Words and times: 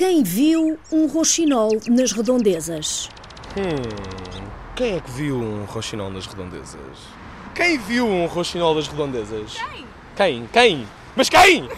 Quem 0.00 0.22
viu 0.22 0.78
um 0.90 1.06
roxinol 1.06 1.78
nas 1.86 2.12
redondezas? 2.12 3.10
Hum, 3.54 4.42
quem 4.74 4.96
é 4.96 5.00
que 5.00 5.10
viu 5.10 5.36
um 5.36 5.66
roxinol 5.66 6.10
nas 6.10 6.24
redondezas? 6.24 6.98
Quem 7.54 7.76
viu 7.76 8.06
um 8.06 8.24
roxinol 8.24 8.74
das 8.74 8.88
redondezas? 8.88 9.52
Quem? 9.52 9.86
Quem? 10.16 10.48
Quem? 10.50 10.88
Mas 11.14 11.28
quem? 11.28 11.68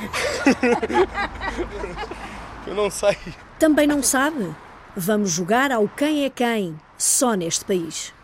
Eu 2.64 2.76
não 2.76 2.88
sei. 2.88 3.18
Também 3.58 3.88
não 3.88 4.00
sabe? 4.00 4.54
Vamos 4.96 5.32
jogar 5.32 5.72
ao 5.72 5.88
quem 5.88 6.24
é 6.24 6.30
quem, 6.30 6.78
só 6.96 7.34
neste 7.34 7.64
país. 7.64 8.14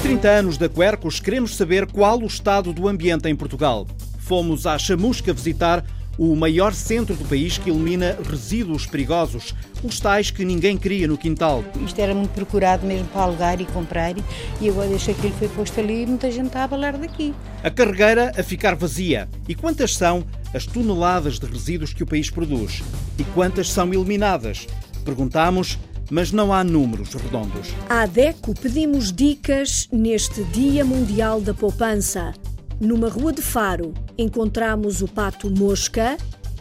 Nos 0.00 0.08
30 0.08 0.28
anos 0.28 0.56
da 0.56 0.66
Quercus, 0.66 1.20
queremos 1.20 1.54
saber 1.54 1.86
qual 1.86 2.18
o 2.20 2.26
estado 2.26 2.72
do 2.72 2.88
ambiente 2.88 3.28
em 3.28 3.36
Portugal. 3.36 3.86
Fomos 4.18 4.66
à 4.66 4.78
Chamusca 4.78 5.30
visitar 5.30 5.84
o 6.16 6.34
maior 6.34 6.72
centro 6.72 7.14
do 7.14 7.24
país 7.26 7.58
que 7.58 7.68
elimina 7.68 8.16
resíduos 8.26 8.86
perigosos, 8.86 9.54
os 9.84 10.00
tais 10.00 10.30
que 10.30 10.42
ninguém 10.42 10.78
queria 10.78 11.06
no 11.06 11.18
quintal. 11.18 11.62
Isto 11.84 12.00
era 12.00 12.14
muito 12.14 12.30
procurado 12.30 12.86
mesmo 12.86 13.08
para 13.08 13.24
alugar 13.24 13.60
e 13.60 13.66
comprar 13.66 14.14
e 14.58 14.68
agora 14.70 14.88
deixa 14.88 15.12
que 15.12 15.26
ele 15.26 15.34
foi 15.38 15.48
posto 15.48 15.78
ali 15.78 16.04
e 16.04 16.06
muita 16.06 16.30
gente 16.30 16.46
está 16.46 16.64
a 16.64 16.68
balar 16.68 16.96
daqui. 16.96 17.34
A 17.62 17.70
carregueira 17.70 18.32
a 18.38 18.42
ficar 18.42 18.74
vazia. 18.74 19.28
E 19.46 19.54
quantas 19.54 19.94
são 19.94 20.24
as 20.54 20.64
toneladas 20.64 21.38
de 21.38 21.44
resíduos 21.44 21.92
que 21.92 22.02
o 22.02 22.06
país 22.06 22.30
produz? 22.30 22.82
E 23.18 23.24
quantas 23.34 23.70
são 23.70 23.92
eliminadas? 23.92 24.66
Perguntamos 25.04 25.78
mas 26.10 26.32
não 26.32 26.52
há 26.52 26.64
números 26.64 27.14
redondos. 27.14 27.68
À 27.88 28.04
DECO 28.04 28.54
pedimos 28.54 29.12
dicas 29.12 29.88
neste 29.92 30.42
Dia 30.44 30.84
Mundial 30.84 31.40
da 31.40 31.54
Poupança. 31.54 32.34
Numa 32.80 33.08
rua 33.08 33.32
de 33.32 33.42
Faro, 33.42 33.94
encontramos 34.18 35.02
o 35.02 35.08
pato 35.08 35.50
Mosca, 35.50 36.16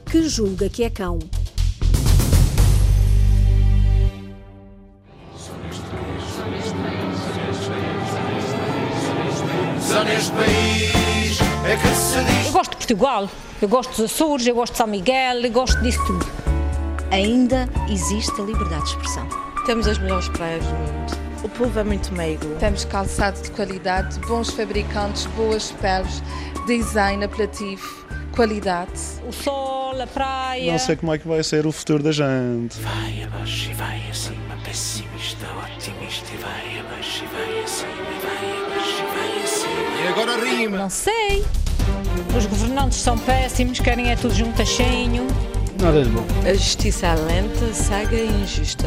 que 0.05 0.27
julga 0.27 0.69
que 0.69 0.83
é 0.83 0.89
cão. 0.89 1.17
Só 9.81 10.03
neste 10.03 10.31
país 10.31 11.39
é 11.65 11.75
que 11.75 11.95
se 11.95 12.23
diz. 12.23 12.45
Eu 12.47 12.51
gosto 12.51 12.71
de 12.71 12.77
Portugal, 12.77 13.29
eu 13.61 13.67
gosto 13.67 13.89
dos 13.89 14.11
Açores, 14.11 14.45
eu 14.45 14.55
gosto 14.55 14.73
de 14.73 14.77
São 14.77 14.87
Miguel, 14.87 15.41
eu 15.41 15.51
gosto 15.51 15.81
disso 15.81 15.99
tudo. 16.05 16.48
Ainda 17.11 17.67
existe 17.89 18.39
a 18.39 18.43
liberdade 18.43 18.83
de 18.83 18.89
expressão. 18.89 19.27
Temos 19.65 19.87
as 19.87 19.97
melhores 19.97 20.29
praias 20.29 20.63
do 20.63 20.75
mundo. 20.75 21.17
O 21.43 21.49
povo 21.49 21.79
é 21.79 21.83
muito 21.83 22.13
meigo. 22.13 22.45
Temos 22.59 22.85
calçado 22.85 23.41
de 23.41 23.49
qualidade, 23.51 24.19
bons 24.19 24.51
fabricantes, 24.51 25.25
boas 25.27 25.71
peles, 25.71 26.21
design 26.67 27.23
apelativo, 27.23 28.05
qualidade. 28.35 28.91
O 29.27 29.31
sol, 29.31 29.99
a 29.99 30.05
praia. 30.05 30.71
Não 30.71 30.79
sei 30.79 30.95
como 30.95 31.13
é 31.13 31.17
que 31.17 31.27
vai 31.27 31.43
ser 31.43 31.65
o 31.65 31.71
futuro 31.71 32.03
da 32.03 32.11
gente. 32.11 32.79
Vai 32.79 33.23
abaixo 33.23 33.71
e 33.71 33.73
vai 33.73 34.01
acima, 34.09 34.55
pessimista, 34.63 35.47
otimista 35.63 36.27
e 36.33 36.37
vai 36.37 36.79
abaixo 36.79 37.23
e 37.23 37.27
vai 37.27 37.63
acima, 37.63 37.91
e 37.91 38.25
vai 38.25 38.65
abaixo 38.65 39.01
e 39.01 39.17
vai 39.17 39.43
acima. 39.43 40.03
E 40.03 40.07
agora 40.07 40.45
rima. 40.45 40.77
Não 40.77 40.89
sei. 40.89 41.43
Os 42.37 42.45
governantes 42.45 42.99
são 42.99 43.17
péssimos, 43.17 43.79
querem 43.79 44.11
é 44.11 44.15
tudo 44.15 44.33
juntaxinho. 44.33 45.25
Nada 45.81 46.03
de 46.03 46.09
bom. 46.09 46.25
A 46.45 46.53
justiça 46.53 47.07
é 47.07 47.15
lenta, 47.15 47.73
cega 47.73 48.15
e 48.15 48.27
injusta. 48.27 48.85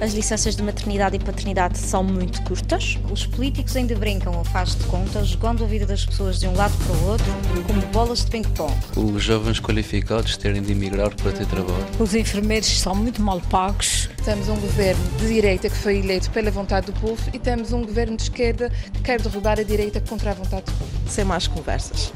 As 0.00 0.14
licenças 0.14 0.54
de 0.54 0.62
maternidade 0.62 1.16
e 1.16 1.18
paternidade 1.18 1.76
são 1.76 2.04
muito 2.04 2.40
curtas. 2.44 2.96
Os 3.10 3.26
políticos 3.26 3.74
ainda 3.74 3.96
brincam 3.96 4.32
ou 4.32 4.44
faz 4.44 4.76
de 4.76 4.84
conta, 4.84 5.24
jogando 5.24 5.64
a 5.64 5.66
vida 5.66 5.84
das 5.86 6.06
pessoas 6.06 6.38
de 6.38 6.46
um 6.46 6.54
lado 6.54 6.72
para 6.84 6.94
o 6.94 7.10
outro, 7.10 7.26
como 7.66 7.82
bolas 7.86 8.24
de 8.24 8.30
ping-pong. 8.30 8.72
Os 8.96 9.20
jovens 9.20 9.58
qualificados 9.58 10.36
terem 10.36 10.62
de 10.62 10.70
emigrar 10.70 11.12
para 11.16 11.32
ter 11.32 11.46
trabalho. 11.46 11.84
Os 11.98 12.14
enfermeiros 12.14 12.68
são 12.78 12.94
muito 12.94 13.20
mal 13.20 13.40
pagos. 13.50 14.08
Temos 14.24 14.48
um 14.48 14.56
governo 14.56 15.02
de 15.18 15.26
direita 15.26 15.68
que 15.68 15.76
foi 15.76 15.98
eleito 15.98 16.30
pela 16.30 16.52
vontade 16.52 16.86
do 16.86 17.00
povo 17.00 17.20
e 17.32 17.40
temos 17.40 17.72
um 17.72 17.82
governo 17.82 18.16
de 18.16 18.22
esquerda 18.22 18.70
que 18.92 19.02
quer 19.02 19.20
derrubar 19.20 19.58
a 19.58 19.64
direita 19.64 20.00
contra 20.00 20.30
a 20.30 20.34
vontade 20.34 20.66
do 20.66 20.72
povo. 20.72 20.90
Sem 21.08 21.24
mais 21.24 21.48
conversas. 21.48 22.12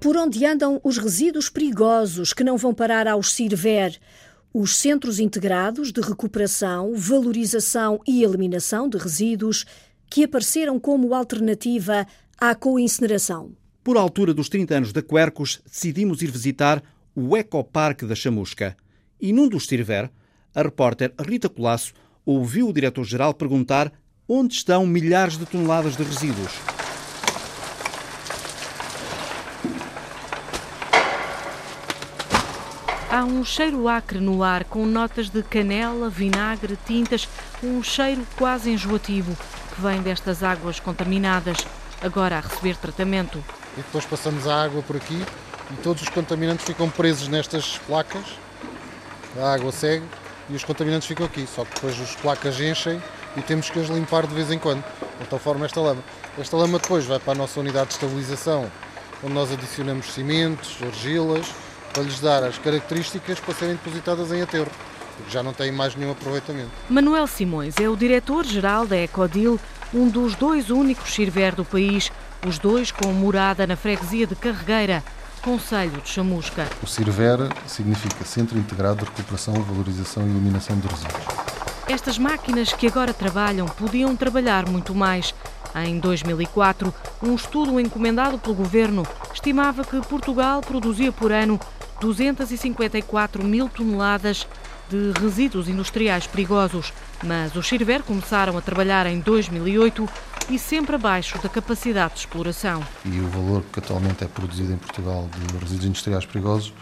Por 0.00 0.16
onde 0.16 0.44
andam 0.44 0.80
os 0.84 0.98
resíduos 0.98 1.48
perigosos 1.48 2.32
que 2.32 2.44
não 2.44 2.56
vão 2.56 2.74
parar 2.74 3.08
aos 3.08 3.32
CIRVER? 3.32 3.98
Os 4.52 4.76
Centros 4.76 5.18
Integrados 5.18 5.90
de 5.90 6.00
Recuperação, 6.00 6.94
Valorização 6.94 8.00
e 8.06 8.22
Eliminação 8.22 8.88
de 8.88 8.98
Resíduos, 8.98 9.64
que 10.08 10.24
apareceram 10.24 10.78
como 10.78 11.14
alternativa 11.14 12.06
à 12.38 12.54
coincineração. 12.54 13.52
Por 13.82 13.96
altura 13.96 14.34
dos 14.34 14.48
30 14.48 14.76
anos 14.76 14.92
da 14.92 15.02
Quercus, 15.02 15.60
decidimos 15.64 16.22
ir 16.22 16.30
visitar 16.30 16.82
o 17.14 17.36
Ecoparque 17.36 18.04
da 18.04 18.14
Chamusca. 18.14 18.76
E 19.20 19.32
num 19.32 19.48
dos 19.48 19.66
CIRVER, 19.66 20.10
a 20.54 20.62
repórter 20.62 21.12
Rita 21.18 21.48
Colasso 21.48 21.94
ouviu 22.24 22.68
o 22.68 22.72
diretor-geral 22.72 23.32
perguntar 23.32 23.92
onde 24.28 24.54
estão 24.54 24.86
milhares 24.86 25.38
de 25.38 25.46
toneladas 25.46 25.96
de 25.96 26.02
resíduos. 26.02 26.52
Há 33.16 33.24
um 33.24 33.42
cheiro 33.42 33.88
acre 33.88 34.20
no 34.20 34.42
ar, 34.42 34.64
com 34.64 34.84
notas 34.84 35.30
de 35.30 35.42
canela, 35.42 36.10
vinagre, 36.10 36.78
tintas, 36.84 37.26
um 37.62 37.82
cheiro 37.82 38.22
quase 38.36 38.70
enjoativo 38.70 39.34
que 39.74 39.80
vem 39.80 40.02
destas 40.02 40.42
águas 40.42 40.78
contaminadas, 40.78 41.66
agora 42.02 42.36
a 42.36 42.40
receber 42.40 42.76
tratamento. 42.76 43.42
E 43.72 43.80
depois 43.80 44.04
passamos 44.04 44.46
a 44.46 44.64
água 44.64 44.82
por 44.82 44.96
aqui 44.96 45.24
e 45.70 45.76
todos 45.82 46.02
os 46.02 46.10
contaminantes 46.10 46.66
ficam 46.66 46.90
presos 46.90 47.26
nestas 47.28 47.78
placas. 47.86 48.38
A 49.40 49.54
água 49.54 49.72
segue 49.72 50.04
e 50.50 50.54
os 50.54 50.62
contaminantes 50.62 51.08
ficam 51.08 51.24
aqui. 51.24 51.46
Só 51.46 51.64
que 51.64 51.74
depois 51.74 51.98
as 51.98 52.14
placas 52.16 52.60
enchem 52.60 53.02
e 53.34 53.40
temos 53.40 53.70
que 53.70 53.80
as 53.80 53.88
limpar 53.88 54.26
de 54.26 54.34
vez 54.34 54.50
em 54.50 54.58
quando. 54.58 54.84
De 55.18 55.26
tal 55.26 55.38
forma 55.38 55.64
esta 55.64 55.80
lama. 55.80 56.02
Esta 56.36 56.54
lama 56.54 56.78
depois 56.78 57.06
vai 57.06 57.18
para 57.18 57.32
a 57.32 57.36
nossa 57.36 57.58
unidade 57.60 57.86
de 57.86 57.94
estabilização, 57.94 58.70
onde 59.24 59.32
nós 59.32 59.50
adicionamos 59.50 60.12
cimentos, 60.12 60.76
argilas, 60.82 61.46
para 61.96 62.04
lhes 62.04 62.20
dar 62.20 62.44
as 62.44 62.58
características 62.58 63.40
para 63.40 63.54
serem 63.54 63.74
depositadas 63.74 64.30
em 64.30 64.42
aterro, 64.42 64.68
porque 65.16 65.30
já 65.30 65.42
não 65.42 65.54
têm 65.54 65.72
mais 65.72 65.94
nenhum 65.94 66.12
aproveitamento. 66.12 66.68
Manuel 66.90 67.26
Simões 67.26 67.74
é 67.80 67.88
o 67.88 67.96
diretor-geral 67.96 68.86
da 68.86 68.98
Ecodil, 68.98 69.58
um 69.94 70.06
dos 70.06 70.34
dois 70.34 70.68
únicos 70.68 71.14
CIRVER 71.14 71.54
do 71.54 71.64
país, 71.64 72.12
os 72.46 72.58
dois 72.58 72.90
com 72.90 73.10
morada 73.14 73.66
na 73.66 73.76
freguesia 73.76 74.26
de 74.26 74.36
Carregueira, 74.36 75.02
Conselho 75.40 76.02
de 76.02 76.10
Chamusca. 76.10 76.66
O 76.82 76.86
CIRVER 76.86 77.48
significa 77.66 78.26
Centro 78.26 78.58
Integrado 78.58 78.98
de 78.98 79.04
Recuperação, 79.06 79.54
Valorização 79.54 80.24
e 80.24 80.30
Eliminação 80.30 80.78
de 80.78 80.88
Resíduos. 80.88 81.24
Estas 81.88 82.18
máquinas 82.18 82.74
que 82.74 82.86
agora 82.86 83.14
trabalham 83.14 83.64
podiam 83.64 84.14
trabalhar 84.14 84.68
muito 84.68 84.94
mais. 84.94 85.34
Em 85.74 85.98
2004, 85.98 86.92
um 87.22 87.34
estudo 87.34 87.78
encomendado 87.80 88.38
pelo 88.38 88.54
governo 88.54 89.06
estimava 89.32 89.84
que 89.84 90.00
Portugal 90.00 90.60
produzia 90.60 91.12
por 91.12 91.30
ano 91.30 91.60
254 92.00 93.44
mil 93.44 93.68
toneladas 93.68 94.46
de 94.88 95.12
resíduos 95.20 95.68
industriais 95.68 96.26
perigosos, 96.26 96.92
mas 97.24 97.54
os 97.56 97.66
Chirver 97.66 98.02
começaram 98.02 98.56
a 98.56 98.60
trabalhar 98.60 99.06
em 99.06 99.20
2008 99.20 100.08
e 100.50 100.58
sempre 100.58 100.94
abaixo 100.94 101.40
da 101.42 101.48
capacidade 101.48 102.14
de 102.14 102.20
exploração. 102.20 102.82
E 103.04 103.18
o 103.18 103.28
valor 103.28 103.64
que 103.72 103.80
atualmente 103.80 104.22
é 104.22 104.28
produzido 104.28 104.72
em 104.72 104.76
Portugal 104.76 105.28
de 105.36 105.58
resíduos 105.58 105.86
industriais 105.86 106.24
perigosos 106.24 106.72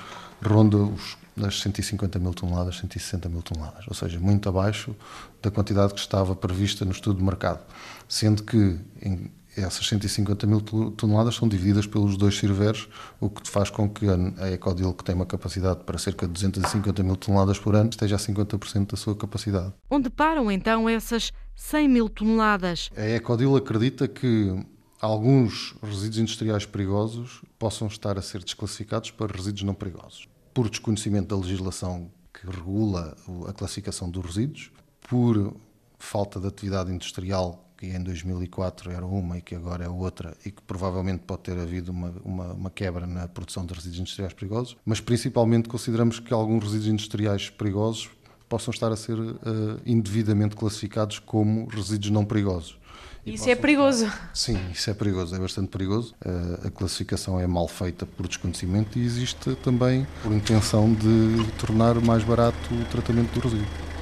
ronda 0.42 0.76
os 0.76 1.16
nas 1.36 1.60
150 1.60 2.18
mil 2.18 2.32
toneladas, 2.32 2.76
160 2.78 3.28
mil 3.28 3.42
toneladas, 3.42 3.84
ou 3.88 3.94
seja, 3.94 4.20
muito 4.20 4.48
abaixo 4.48 4.94
da 5.42 5.50
quantidade 5.50 5.92
que 5.92 6.00
estava 6.00 6.34
prevista 6.36 6.84
no 6.84 6.92
estudo 6.92 7.18
de 7.18 7.24
mercado, 7.24 7.60
sendo 8.08 8.42
que 8.42 8.78
em 9.02 9.30
essas 9.56 9.86
150 9.86 10.46
mil 10.46 10.60
toneladas 10.60 11.34
são 11.36 11.48
divididas 11.48 11.86
pelos 11.86 12.16
dois 12.16 12.36
CIRVERs, 12.36 12.88
o 13.20 13.30
que 13.30 13.48
faz 13.48 13.70
com 13.70 13.88
que 13.88 14.06
a 14.38 14.50
Ecodil, 14.50 14.92
que 14.92 15.04
tem 15.04 15.14
uma 15.14 15.26
capacidade 15.26 15.84
para 15.84 15.98
cerca 15.98 16.26
de 16.26 16.32
250 16.32 17.02
mil 17.02 17.16
toneladas 17.16 17.58
por 17.58 17.74
ano, 17.74 17.90
esteja 17.90 18.16
a 18.16 18.18
50% 18.18 18.90
da 18.90 18.96
sua 18.96 19.14
capacidade. 19.14 19.72
Onde 19.88 20.10
param 20.10 20.50
então 20.50 20.88
essas 20.88 21.32
100 21.54 21.88
mil 21.88 22.08
toneladas? 22.08 22.90
A 22.96 23.02
Ecodil 23.02 23.56
acredita 23.56 24.08
que 24.08 24.64
alguns 25.00 25.74
resíduos 25.82 26.18
industriais 26.18 26.66
perigosos 26.66 27.42
possam 27.58 27.86
estar 27.86 28.18
a 28.18 28.22
ser 28.22 28.42
desclassificados 28.42 29.10
para 29.10 29.32
resíduos 29.32 29.62
não 29.62 29.74
perigosos. 29.74 30.28
Por 30.52 30.68
desconhecimento 30.68 31.28
da 31.28 31.40
legislação 31.40 32.10
que 32.32 32.46
regula 32.46 33.16
a 33.46 33.52
classificação 33.52 34.10
dos 34.10 34.24
resíduos, 34.24 34.72
por 35.08 35.54
falta 35.98 36.40
de 36.40 36.46
atividade 36.46 36.92
industrial 36.92 37.63
que 37.84 37.96
em 37.96 38.02
2004 38.02 38.90
era 38.90 39.04
uma 39.04 39.38
e 39.38 39.40
que 39.40 39.54
agora 39.54 39.84
é 39.84 39.88
outra, 39.88 40.34
e 40.44 40.50
que 40.50 40.62
provavelmente 40.62 41.22
pode 41.26 41.42
ter 41.42 41.58
havido 41.58 41.92
uma, 41.92 42.14
uma, 42.24 42.52
uma, 42.52 42.70
quebra 42.70 43.06
na 43.06 43.28
produção 43.28 43.66
de 43.66 43.74
resíduos 43.74 44.00
industriais 44.00 44.32
perigosos, 44.32 44.76
mas 44.84 45.00
principalmente 45.00 45.68
consideramos 45.68 46.18
que 46.18 46.32
alguns 46.32 46.64
resíduos 46.64 46.88
industriais 46.88 47.50
perigosos 47.50 48.10
possam 48.48 48.72
estar 48.72 48.90
a 48.90 48.96
ser 48.96 49.18
uh, 49.18 49.36
indevidamente 49.84 50.56
classificados 50.56 51.18
como 51.18 51.66
resíduos 51.66 52.10
não 52.10 52.24
perigosos. 52.24 52.78
Isso 53.26 53.48
é 53.48 53.54
perigoso. 53.54 54.04
Estar... 54.04 54.30
Sim, 54.34 54.58
isso 54.70 54.90
é 54.90 54.94
perigoso, 54.94 55.34
é 55.34 55.38
bastante 55.38 55.68
perigoso. 55.68 56.14
Uh, 56.24 56.66
a 56.66 56.70
classificação 56.70 57.40
é 57.40 57.46
mal 57.46 57.66
feita 57.66 58.04
por 58.04 58.28
desconhecimento 58.28 58.98
e 58.98 59.02
existe 59.02 59.54
também 59.56 60.06
por 60.22 60.30
intenção 60.32 60.92
de 60.92 61.50
tornar 61.58 61.94
mais 62.02 62.22
barato 62.22 62.74
o 62.74 62.84
tratamento 62.84 63.32
do 63.32 63.40
resíduo. 63.40 63.93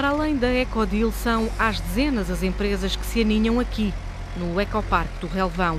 Para 0.00 0.08
além 0.08 0.34
da 0.34 0.50
Ecodil, 0.50 1.12
são 1.12 1.50
às 1.58 1.78
dezenas 1.78 2.30
as 2.30 2.42
empresas 2.42 2.96
que 2.96 3.04
se 3.04 3.20
aninham 3.20 3.60
aqui, 3.60 3.92
no 4.34 4.58
Ecoparque 4.58 5.20
do 5.20 5.26
Relvão. 5.26 5.78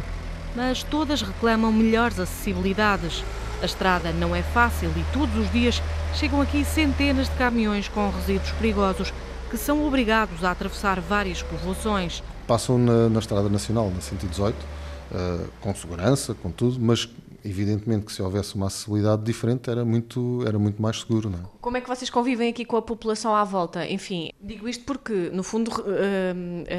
Mas 0.56 0.83
todas 0.83 1.23
reclamam 1.23 1.71
melhores 1.71 2.19
acessibilidades. 2.19 3.23
A 3.63 3.65
estrada 3.65 4.12
não 4.12 4.35
é 4.35 4.44
fácil 4.44 4.91
e 4.95 5.03
todos 5.12 5.35
os 5.35 5.51
dias 5.51 5.81
chegam 6.13 6.39
aqui 6.39 6.63
centenas 6.63 7.29
de 7.29 7.35
caminhões 7.35 7.88
com 7.88 8.12
resíduos 8.12 8.51
perigosos 8.51 9.12
que 9.50 9.57
são 9.57 9.83
obrigados 9.88 10.44
a 10.44 10.51
atravessar 10.51 11.01
várias 11.01 11.41
povoações. 11.41 12.21
Passam 12.45 12.77
na, 12.77 13.09
na 13.09 13.19
Estrada 13.19 13.50
Nacional, 13.50 13.89
na 13.89 14.01
118, 14.01 14.53
uh, 14.53 15.50
com 15.59 15.74
segurança, 15.74 16.35
com 16.35 16.51
tudo, 16.51 16.79
mas 16.79 17.09
evidentemente 17.43 18.05
que 18.05 18.11
se 18.11 18.21
houvesse 18.21 18.55
uma 18.55 18.67
acessibilidade 18.67 19.23
diferente 19.23 19.69
era 19.69 19.83
muito, 19.83 20.43
era 20.45 20.57
muito 20.57 20.81
mais 20.81 20.99
seguro. 20.99 21.29
Não 21.29 21.39
é? 21.39 21.41
Como 21.59 21.77
é 21.77 21.81
que 21.81 21.88
vocês 21.88 22.09
convivem 22.09 22.49
aqui 22.49 22.65
com 22.65 22.77
a 22.77 22.81
população 22.81 23.35
à 23.35 23.43
volta? 23.43 23.85
Enfim, 23.88 24.31
digo 24.41 24.67
isto 24.67 24.83
porque, 24.83 25.29
no 25.33 25.43
fundo, 25.43 25.69
uh, 25.71 25.83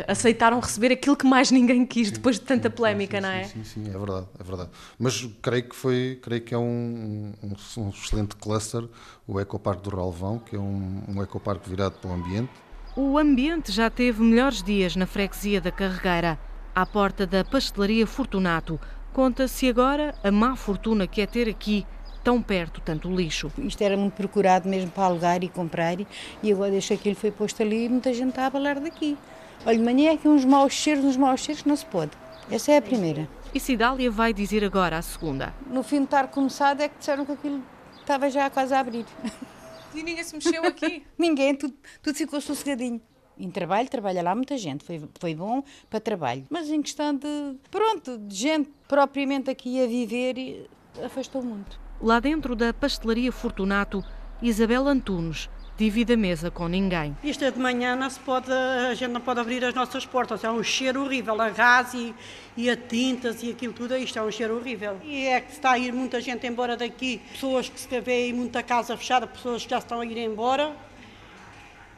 aceitaram 0.06 0.58
receber 0.60 0.92
aquilo 0.92 1.16
que 1.16 1.26
mais 1.26 1.50
ninguém 1.50 1.84
quis 1.86 2.08
sim, 2.08 2.14
depois 2.14 2.36
de 2.36 2.42
tanta 2.42 2.68
sim, 2.68 2.74
polémica, 2.74 3.16
sim, 3.18 3.22
não 3.22 3.28
é? 3.30 3.44
Sim, 3.44 3.64
sim, 3.64 3.88
é 3.88 3.98
verdade, 3.98 4.26
é 4.38 4.42
verdade. 4.42 4.70
Mas 4.98 5.28
creio 5.40 5.68
que 5.68 5.76
foi, 5.76 6.18
creio 6.22 6.42
que 6.42 6.54
é 6.54 6.58
um, 6.58 7.32
um, 7.42 7.82
um 7.82 7.88
excelente 7.90 8.36
cluster, 8.36 8.88
o 9.26 9.40
Ecoparque 9.40 9.82
do 9.82 9.96
Ralvão, 9.96 10.38
que 10.38 10.56
é 10.56 10.58
um, 10.58 11.02
um 11.08 11.22
ecoparque 11.22 11.68
virado 11.68 11.94
para 11.98 12.10
o 12.10 12.14
ambiente. 12.14 12.50
O 12.94 13.16
ambiente 13.16 13.72
já 13.72 13.88
teve 13.88 14.22
melhores 14.22 14.62
dias 14.62 14.96
na 14.96 15.06
freguesia 15.06 15.60
da 15.60 15.72
Carregueira, 15.72 16.38
à 16.74 16.84
porta 16.84 17.26
da 17.26 17.42
pastelaria 17.42 18.06
Fortunato, 18.06 18.78
Conta-se 19.12 19.68
agora 19.68 20.14
a 20.24 20.30
má 20.30 20.56
fortuna 20.56 21.06
que 21.06 21.20
é 21.20 21.26
ter 21.26 21.46
aqui 21.46 21.86
tão 22.24 22.40
perto 22.40 22.80
tanto 22.80 23.14
lixo. 23.14 23.52
Isto 23.58 23.82
era 23.82 23.94
muito 23.94 24.14
procurado 24.14 24.66
mesmo 24.66 24.90
para 24.90 25.04
alugar 25.04 25.44
e 25.44 25.48
comprar 25.48 25.98
e 26.42 26.52
agora 26.52 26.70
deixa 26.70 26.94
aquilo 26.94 27.14
foi 27.14 27.30
posto 27.30 27.62
ali 27.62 27.84
e 27.84 27.88
muita 27.90 28.14
gente 28.14 28.30
está 28.30 28.46
a 28.46 28.50
balar 28.50 28.80
daqui. 28.80 29.18
Olha, 29.66 29.76
de 29.76 29.84
manhã 29.84 30.12
é 30.12 30.16
que 30.16 30.26
uns 30.26 30.46
maus 30.46 30.72
cheiros, 30.72 31.04
uns 31.04 31.16
maus 31.18 31.40
cheiros 31.40 31.62
que 31.62 31.68
não 31.68 31.76
se 31.76 31.84
pode. 31.84 32.12
Essa 32.50 32.72
é 32.72 32.78
a 32.78 32.82
primeira. 32.82 33.28
E 33.54 33.60
Cidália 33.60 34.10
vai 34.10 34.32
dizer 34.32 34.64
agora 34.64 34.96
a 34.96 35.02
segunda. 35.02 35.54
No 35.66 35.82
fim 35.82 35.98
de 35.98 36.04
estar 36.04 36.28
começado 36.28 36.80
é 36.80 36.88
que 36.88 36.98
disseram 36.98 37.26
que 37.26 37.32
aquilo 37.32 37.62
estava 38.00 38.30
já 38.30 38.48
quase 38.48 38.72
a 38.74 38.80
abrir. 38.80 39.04
E 39.94 40.02
ninguém 40.02 40.24
se 40.24 40.34
mexeu 40.34 40.64
aqui? 40.64 41.04
ninguém, 41.18 41.54
tudo, 41.54 41.74
tudo 42.02 42.14
ficou 42.14 42.40
sossegadinho. 42.40 42.98
Em 43.42 43.50
trabalho, 43.50 43.88
trabalha 43.88 44.22
lá 44.22 44.36
muita 44.36 44.56
gente, 44.56 44.84
foi, 44.84 45.02
foi 45.18 45.34
bom 45.34 45.64
para 45.90 45.98
trabalho. 45.98 46.44
Mas 46.48 46.70
em 46.70 46.80
questão 46.80 47.12
de, 47.12 47.56
pronto, 47.72 48.16
de 48.16 48.36
gente 48.36 48.70
propriamente 48.86 49.50
aqui 49.50 49.82
a 49.82 49.86
viver, 49.88 50.70
afastou 51.04 51.42
muito. 51.42 51.76
Lá 52.00 52.20
dentro 52.20 52.54
da 52.54 52.72
pastelaria 52.72 53.32
Fortunato, 53.32 54.04
Isabel 54.40 54.86
Antunes 54.86 55.50
divide 55.76 56.12
a 56.12 56.16
mesa 56.16 56.52
com 56.52 56.68
ninguém. 56.68 57.16
Isto 57.24 57.44
é 57.44 57.50
de 57.50 57.58
manhã 57.58 57.96
não 57.96 58.08
se 58.08 58.20
pode, 58.20 58.52
a 58.52 58.94
gente 58.94 59.10
não 59.10 59.20
pode 59.20 59.40
abrir 59.40 59.64
as 59.64 59.74
nossas 59.74 60.06
portas, 60.06 60.44
é 60.44 60.50
um 60.50 60.62
cheiro 60.62 61.02
horrível, 61.02 61.40
a 61.40 61.50
gás 61.50 61.94
e, 61.94 62.14
e 62.56 62.70
a 62.70 62.76
tintas 62.76 63.42
e 63.42 63.50
aquilo 63.50 63.72
tudo, 63.72 63.96
isto 63.96 64.16
é 64.20 64.22
um 64.22 64.30
cheiro 64.30 64.56
horrível. 64.56 65.00
E 65.02 65.26
é 65.26 65.40
que 65.40 65.50
está 65.50 65.72
a 65.72 65.78
ir 65.78 65.92
muita 65.92 66.20
gente 66.20 66.46
embora 66.46 66.76
daqui, 66.76 67.20
pessoas 67.32 67.68
que 67.68 67.80
se 67.80 68.00
vê 68.00 68.32
muita 68.32 68.62
casa 68.62 68.96
fechada, 68.96 69.26
pessoas 69.26 69.64
que 69.64 69.70
já 69.70 69.78
estão 69.78 70.00
a 70.00 70.06
ir 70.06 70.16
embora, 70.18 70.76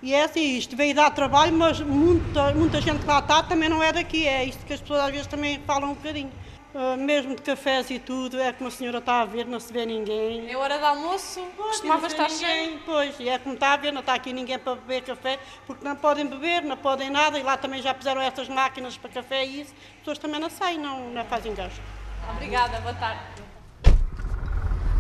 e 0.05 0.13
é 0.13 0.25
assim, 0.25 0.59
isto 0.59 0.77
veio 0.77 0.95
dar 0.95 1.11
trabalho, 1.13 1.51
mas 1.55 1.81
muita, 1.81 2.53
muita 2.53 2.79
gente 2.79 3.01
que 3.01 3.07
lá 3.07 3.21
está 3.21 3.43
também 3.43 3.71
não 3.71 3.83
é 3.83 3.91
daqui. 3.91 4.29
É 4.29 4.45
isto 4.45 4.65
que 4.67 4.75
as 4.75 4.81
pessoas 4.83 5.01
às 5.01 5.11
vezes 5.11 5.27
também 5.27 5.59
falam 5.67 5.93
um 5.93 5.95
bocadinho. 5.95 6.31
Uh, 6.75 6.97
mesmo 6.99 7.35
de 7.37 7.41
cafés 7.41 7.89
e 7.89 7.99
tudo, 7.99 8.39
é 8.39 8.53
como 8.53 8.69
a 8.69 8.71
senhora 8.71 8.99
está 8.99 9.21
a 9.21 9.25
ver, 9.25 9.47
não 9.47 9.59
se 9.59 9.73
vê 9.73 9.87
ninguém. 9.87 10.51
É 10.51 10.57
hora 10.57 10.77
de 10.77 10.85
almoço, 10.85 11.41
pois, 11.57 11.69
costumava 11.69 12.07
estar 12.07 12.29
cheio. 12.29 12.81
Pois, 12.85 13.19
e 13.19 13.29
é 13.29 13.39
como 13.39 13.55
está 13.55 13.73
a 13.73 13.77
ver, 13.79 13.93
não 13.93 14.01
está 14.01 14.13
aqui 14.13 14.33
ninguém 14.33 14.59
para 14.59 14.75
beber 14.75 15.03
café, 15.03 15.39
porque 15.67 15.83
não 15.87 15.97
podem 15.97 16.27
beber, 16.27 16.63
não 16.65 16.77
podem 16.77 17.09
nada, 17.09 17.39
e 17.39 17.43
lá 17.43 17.57
também 17.57 17.81
já 17.81 17.95
puseram 17.95 18.21
essas 18.21 18.49
máquinas 18.49 18.99
para 18.99 19.09
café 19.09 19.47
e 19.47 19.61
isso, 19.61 19.73
as 19.73 19.99
pessoas 20.01 20.19
também 20.19 20.41
não 20.41 20.51
saem, 20.51 20.77
não, 20.77 21.11
não 21.11 21.25
fazem 21.27 21.55
gasto. 21.55 21.81
Obrigada, 22.29 22.81
boa 22.81 22.95
tarde. 22.95 23.34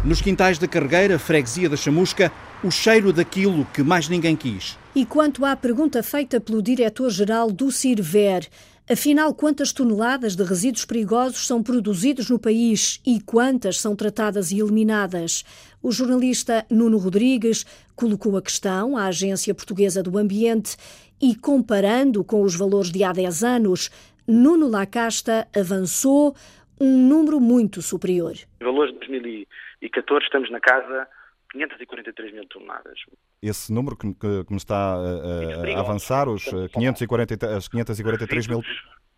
Nos 0.04 0.20
quintais 0.20 0.58
da 0.58 0.68
Carreira, 0.68 1.18
freguesia 1.18 1.66
da 1.66 1.78
Chamusca, 1.78 2.30
o 2.62 2.70
cheiro 2.70 3.10
daquilo 3.10 3.64
que 3.72 3.82
mais 3.82 4.06
ninguém 4.06 4.36
quis. 4.36 4.76
E 4.94 5.06
quanto 5.06 5.46
à 5.46 5.56
pergunta 5.56 6.02
feita 6.02 6.38
pelo 6.38 6.60
diretor-geral 6.60 7.50
do 7.50 7.72
CIRVER, 7.72 8.46
afinal, 8.86 9.32
quantas 9.32 9.72
toneladas 9.72 10.36
de 10.36 10.44
resíduos 10.44 10.84
perigosos 10.84 11.46
são 11.46 11.62
produzidos 11.62 12.28
no 12.28 12.38
país 12.38 13.00
e 13.06 13.18
quantas 13.18 13.80
são 13.80 13.96
tratadas 13.96 14.50
e 14.50 14.60
eliminadas? 14.60 15.42
O 15.82 15.90
jornalista 15.90 16.66
Nuno 16.68 16.98
Rodrigues 16.98 17.64
colocou 17.96 18.36
a 18.36 18.42
questão 18.42 18.98
à 18.98 19.06
Agência 19.06 19.54
Portuguesa 19.54 20.02
do 20.02 20.18
Ambiente 20.18 20.76
e, 21.18 21.34
comparando 21.34 22.22
com 22.22 22.42
os 22.42 22.54
valores 22.54 22.90
de 22.90 23.02
há 23.02 23.10
10 23.10 23.42
anos, 23.42 23.90
Nuno 24.26 24.68
Lacasta 24.68 25.48
avançou 25.54 26.34
um 26.81 27.09
número 27.09 27.41
muito 27.41 27.82
superior. 27.82 28.35
Valores 28.61 28.93
de 28.93 28.99
2000 29.00 29.47
e 29.82 29.91
14 29.91 30.25
estamos 30.25 30.50
na 30.50 30.61
casa 30.61 31.09
543 31.53 32.32
mil 32.32 32.47
toneladas. 32.49 32.99
Esse 33.41 33.73
número 33.73 33.97
que, 33.97 34.12
que, 34.15 34.44
que 34.44 34.50
me 34.50 34.56
está 34.56 34.94
a, 34.94 35.76
a 35.76 35.81
avançar, 35.81 36.29
os, 36.29 36.44
540, 36.44 37.56
as 37.56 37.69
543 37.69 38.49
mil... 38.49 38.59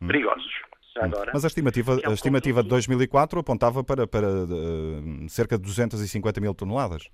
Hum. 0.01 0.07
Perigosos. 0.07 0.53
Agora. 0.97 1.31
Mas 1.33 1.45
a 1.45 1.49
estimativa, 1.49 2.01
é 2.03 2.09
a 2.09 2.13
estimativa 2.13 2.63
de 2.63 2.69
2004 2.69 3.39
apontava 3.39 3.85
para, 3.85 4.07
para 4.07 4.27
uh, 4.27 5.29
cerca 5.29 5.59
de 5.59 5.65
250 5.65 6.41
mil 6.41 6.55
toneladas. 6.55 7.09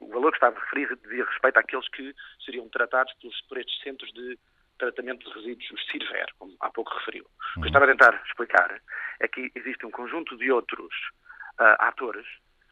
O 0.00 0.08
valor 0.08 0.30
que 0.30 0.36
estava 0.36 0.58
referido 0.58 0.96
dizia 1.02 1.24
respeito 1.24 1.58
àqueles 1.58 1.88
que 1.90 2.14
seriam 2.44 2.68
tratados 2.68 3.12
pelos, 3.20 3.40
por 3.48 3.58
estes 3.58 3.80
centros 3.82 4.10
de 4.12 4.38
tratamento 4.78 5.28
de 5.28 5.34
resíduos, 5.34 5.70
os 5.70 5.86
CIRVER, 5.90 6.26
como 6.38 6.56
há 6.60 6.70
pouco 6.70 6.92
referiu. 6.98 7.24
Uhum. 7.24 7.30
O 7.30 7.60
que 7.60 7.66
eu 7.66 7.66
estava 7.66 7.84
a 7.84 7.88
tentar 7.88 8.22
explicar 8.26 8.80
é 9.20 9.28
que 9.28 9.50
existe 9.54 9.84
um 9.84 9.90
conjunto 9.90 10.36
de 10.36 10.50
outros 10.50 10.92
uh, 11.60 11.76
atores 11.80 12.26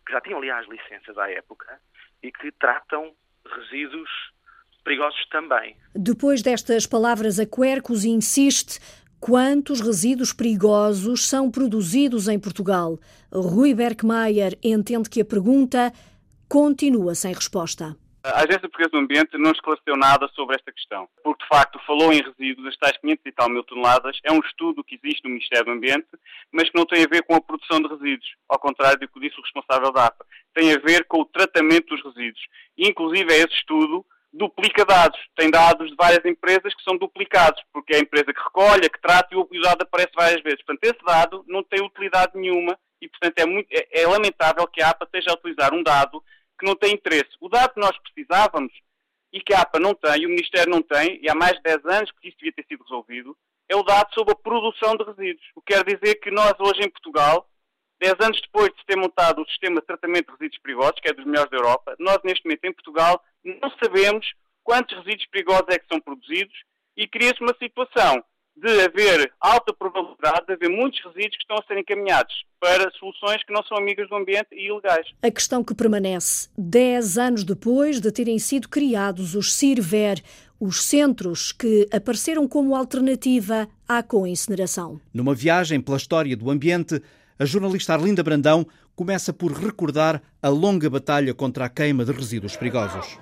que 0.07 0.13
já 0.13 0.21
tinham, 0.21 0.39
aliás, 0.39 0.67
licenças 0.69 1.19
à 1.19 1.31
época 1.31 1.81
e 2.23 2.31
que 2.31 2.53
tratam 2.53 3.13
resíduos 3.45 4.09
perigosos 4.85 5.27
também. 5.31 5.77
Depois 5.95 6.43
destas 6.43 6.87
palavras, 6.87 7.41
a 7.41 7.47
Quercus 7.47 8.05
insiste 8.05 8.79
quantos 9.19 9.81
resíduos 9.81 10.33
perigosos 10.33 11.29
são 11.29 11.51
produzidos 11.51 12.29
em 12.29 12.39
Portugal. 12.39 12.99
Rui 13.33 13.75
Berkmayer 13.75 14.57
entende 14.63 15.11
que 15.11 15.21
a 15.21 15.25
pergunta 15.25 15.93
continua 16.49 17.15
sem 17.17 17.35
resposta. 17.35 17.97
A 18.35 18.41
Agência 18.41 18.63
Portuguesa 18.63 18.91
do 18.91 18.99
Ambiente 18.99 19.39
não 19.39 19.53
esclareceu 19.53 19.97
nada 19.97 20.27
sobre 20.35 20.57
esta 20.57 20.73
questão, 20.73 21.09
porque 21.23 21.45
de 21.45 21.49
facto 21.49 21.79
falou 21.87 22.13
em 22.13 22.21
resíduos, 22.21 22.67
as 22.67 22.77
tais 22.77 22.97
500 22.99 23.25
e 23.25 23.31
tal 23.31 23.49
mil 23.49 23.63
toneladas, 23.63 24.19
é 24.25 24.33
um 24.33 24.41
estudo 24.41 24.83
que 24.83 24.99
existe 25.01 25.23
no 25.23 25.31
Ministério 25.31 25.67
do 25.67 25.71
Ambiente, 25.71 26.09
mas 26.51 26.69
que 26.69 26.77
não 26.77 26.85
tem 26.85 27.05
a 27.05 27.09
ver 27.09 27.23
com 27.23 27.37
a 27.37 27.41
produção 27.41 27.81
de 27.81 27.87
resíduos, 27.87 28.29
ao 28.49 28.59
contrário 28.59 28.99
do 28.99 29.07
que 29.07 29.21
disse 29.21 29.39
o 29.39 29.43
responsável 29.43 29.93
da 29.93 30.07
APA. 30.07 30.27
Tem 30.53 30.73
a 30.73 30.79
ver 30.79 31.05
com 31.05 31.21
o 31.21 31.25
tratamento 31.25 31.95
dos 31.95 32.03
resíduos. 32.05 32.45
Inclusive, 32.77 33.33
é 33.33 33.37
esse 33.37 33.55
estudo 33.55 34.05
duplica 34.33 34.85
dados. 34.85 35.21
Tem 35.37 35.49
dados 35.49 35.89
de 35.89 35.97
várias 35.97 36.25
empresas 36.25 36.75
que 36.75 36.83
são 36.83 36.97
duplicados, 36.97 37.63
porque 37.73 37.95
é 37.95 37.99
a 37.99 38.03
empresa 38.03 38.35
que 38.35 38.43
recolhe, 38.43 38.91
que 38.91 39.01
trata 39.01 39.29
e 39.33 39.37
o 39.37 39.63
dado 39.63 39.83
aparece 39.83 40.11
várias 40.17 40.43
vezes. 40.43 40.65
Portanto, 40.65 40.83
esse 40.83 41.05
dado 41.05 41.45
não 41.47 41.63
tem 41.63 41.81
utilidade 41.81 42.33
nenhuma 42.35 42.77
e, 43.01 43.09
portanto, 43.09 43.39
é, 43.39 43.47
muito, 43.47 43.69
é, 43.71 44.03
é 44.03 44.07
lamentável 44.07 44.67
que 44.67 44.83
a 44.83 44.91
APA 44.91 45.05
esteja 45.05 45.31
a 45.31 45.35
utilizar 45.35 45.73
um 45.73 45.83
dado 45.83 46.21
que 46.59 46.67
não 46.67 46.77
tem 46.77 46.95
interesse. 46.95 47.31
O 47.41 47.49
dado 47.49 47.75
que 47.75 47.81
nós 47.81 47.97
precisávamos 47.99 48.73
e 49.33 49.41
que 49.41 49.53
a 49.53 49.61
APA 49.61 49.79
não 49.79 49.95
tem, 49.95 50.23
e 50.23 50.27
o 50.27 50.31
Ministério 50.31 50.71
não 50.71 50.83
tem, 50.83 51.21
e 51.23 51.29
há 51.29 51.35
mais 51.35 51.53
de 51.55 51.63
10 51.63 51.85
anos 51.87 52.11
que 52.13 52.29
isso 52.29 52.39
devia 52.39 52.53
ter 52.53 52.65
sido 52.67 52.83
resolvido, 52.85 53.37
é 53.69 53.77
o 53.77 53.83
dado 53.83 54.13
sobre 54.15 54.33
a 54.33 54.37
produção 54.37 54.97
de 54.97 55.05
resíduos. 55.05 55.47
O 55.55 55.61
que 55.61 55.75
quer 55.75 55.85
dizer 55.85 56.17
que 56.17 56.31
nós 56.31 56.55
hoje 56.59 56.83
em 56.83 56.91
Portugal, 56.91 57.49
10 58.01 58.15
anos 58.21 58.41
depois 58.41 58.71
de 58.71 58.87
ter 58.87 58.97
montado 58.97 59.43
o 59.43 59.49
sistema 59.49 59.81
de 59.81 59.87
tratamento 59.87 60.27
de 60.27 60.33
resíduos 60.33 60.63
perigosos, 60.63 61.01
que 61.01 61.09
é 61.09 61.13
dos 61.13 61.25
melhores 61.25 61.51
da 61.51 61.57
Europa, 61.57 61.97
nós 61.99 62.19
neste 62.25 62.45
momento 62.45 62.65
em 62.65 62.73
Portugal 62.73 63.23
não 63.45 63.71
sabemos 63.83 64.27
quantos 64.63 64.97
resíduos 64.99 65.27
perigosos 65.27 65.67
é 65.69 65.79
que 65.79 65.89
são 65.89 66.01
produzidos 66.01 66.57
e 66.97 67.07
cria-se 67.07 67.41
uma 67.41 67.55
situação 67.59 68.25
de 68.57 68.81
haver 68.81 69.33
alta 69.41 69.73
probabilidade 69.73 70.47
de 70.47 70.55
haver 70.55 70.71
muitos 70.71 70.99
resíduos 71.05 71.37
que 71.37 71.43
estão 71.43 71.59
a 71.59 71.63
ser 71.67 71.79
encaminhados 71.79 72.35
para 72.59 72.91
soluções 72.93 73.45
que 73.45 73.53
não 73.53 73.63
são 73.65 73.77
amigas 73.77 74.09
do 74.09 74.17
ambiente 74.17 74.49
e 74.53 74.69
ilegais. 74.69 75.07
A 75.23 75.31
questão 75.31 75.63
que 75.63 75.75
permanece, 75.75 76.49
10 76.57 77.19
anos 77.19 77.45
depois 77.45 78.01
de 78.01 78.11
terem 78.11 78.39
sido 78.39 78.69
criados 78.69 79.35
os 79.35 79.53
CIRVER, 79.55 80.23
os 80.59 80.83
centros 80.83 81.53
que 81.53 81.87
apareceram 81.93 82.49
como 82.49 82.75
alternativa 82.75 83.69
à 83.87 84.03
co-incineração. 84.03 84.99
Numa 85.13 85.35
viagem 85.35 85.81
pela 85.81 85.99
história 85.99 86.37
do 86.37 86.51
ambiente, 86.51 87.03
a 87.39 87.45
jornalista 87.45 87.93
Arlinda 87.93 88.23
Brandão 88.23 88.67
começa 88.95 89.33
por 89.33 89.53
recordar 89.53 90.23
a 90.43 90.49
longa 90.49 90.89
batalha 90.89 91.35
contra 91.35 91.67
a 91.67 91.69
queima 91.69 92.05
de 92.05 92.13
resíduos 92.13 92.57
perigosos. 92.57 93.19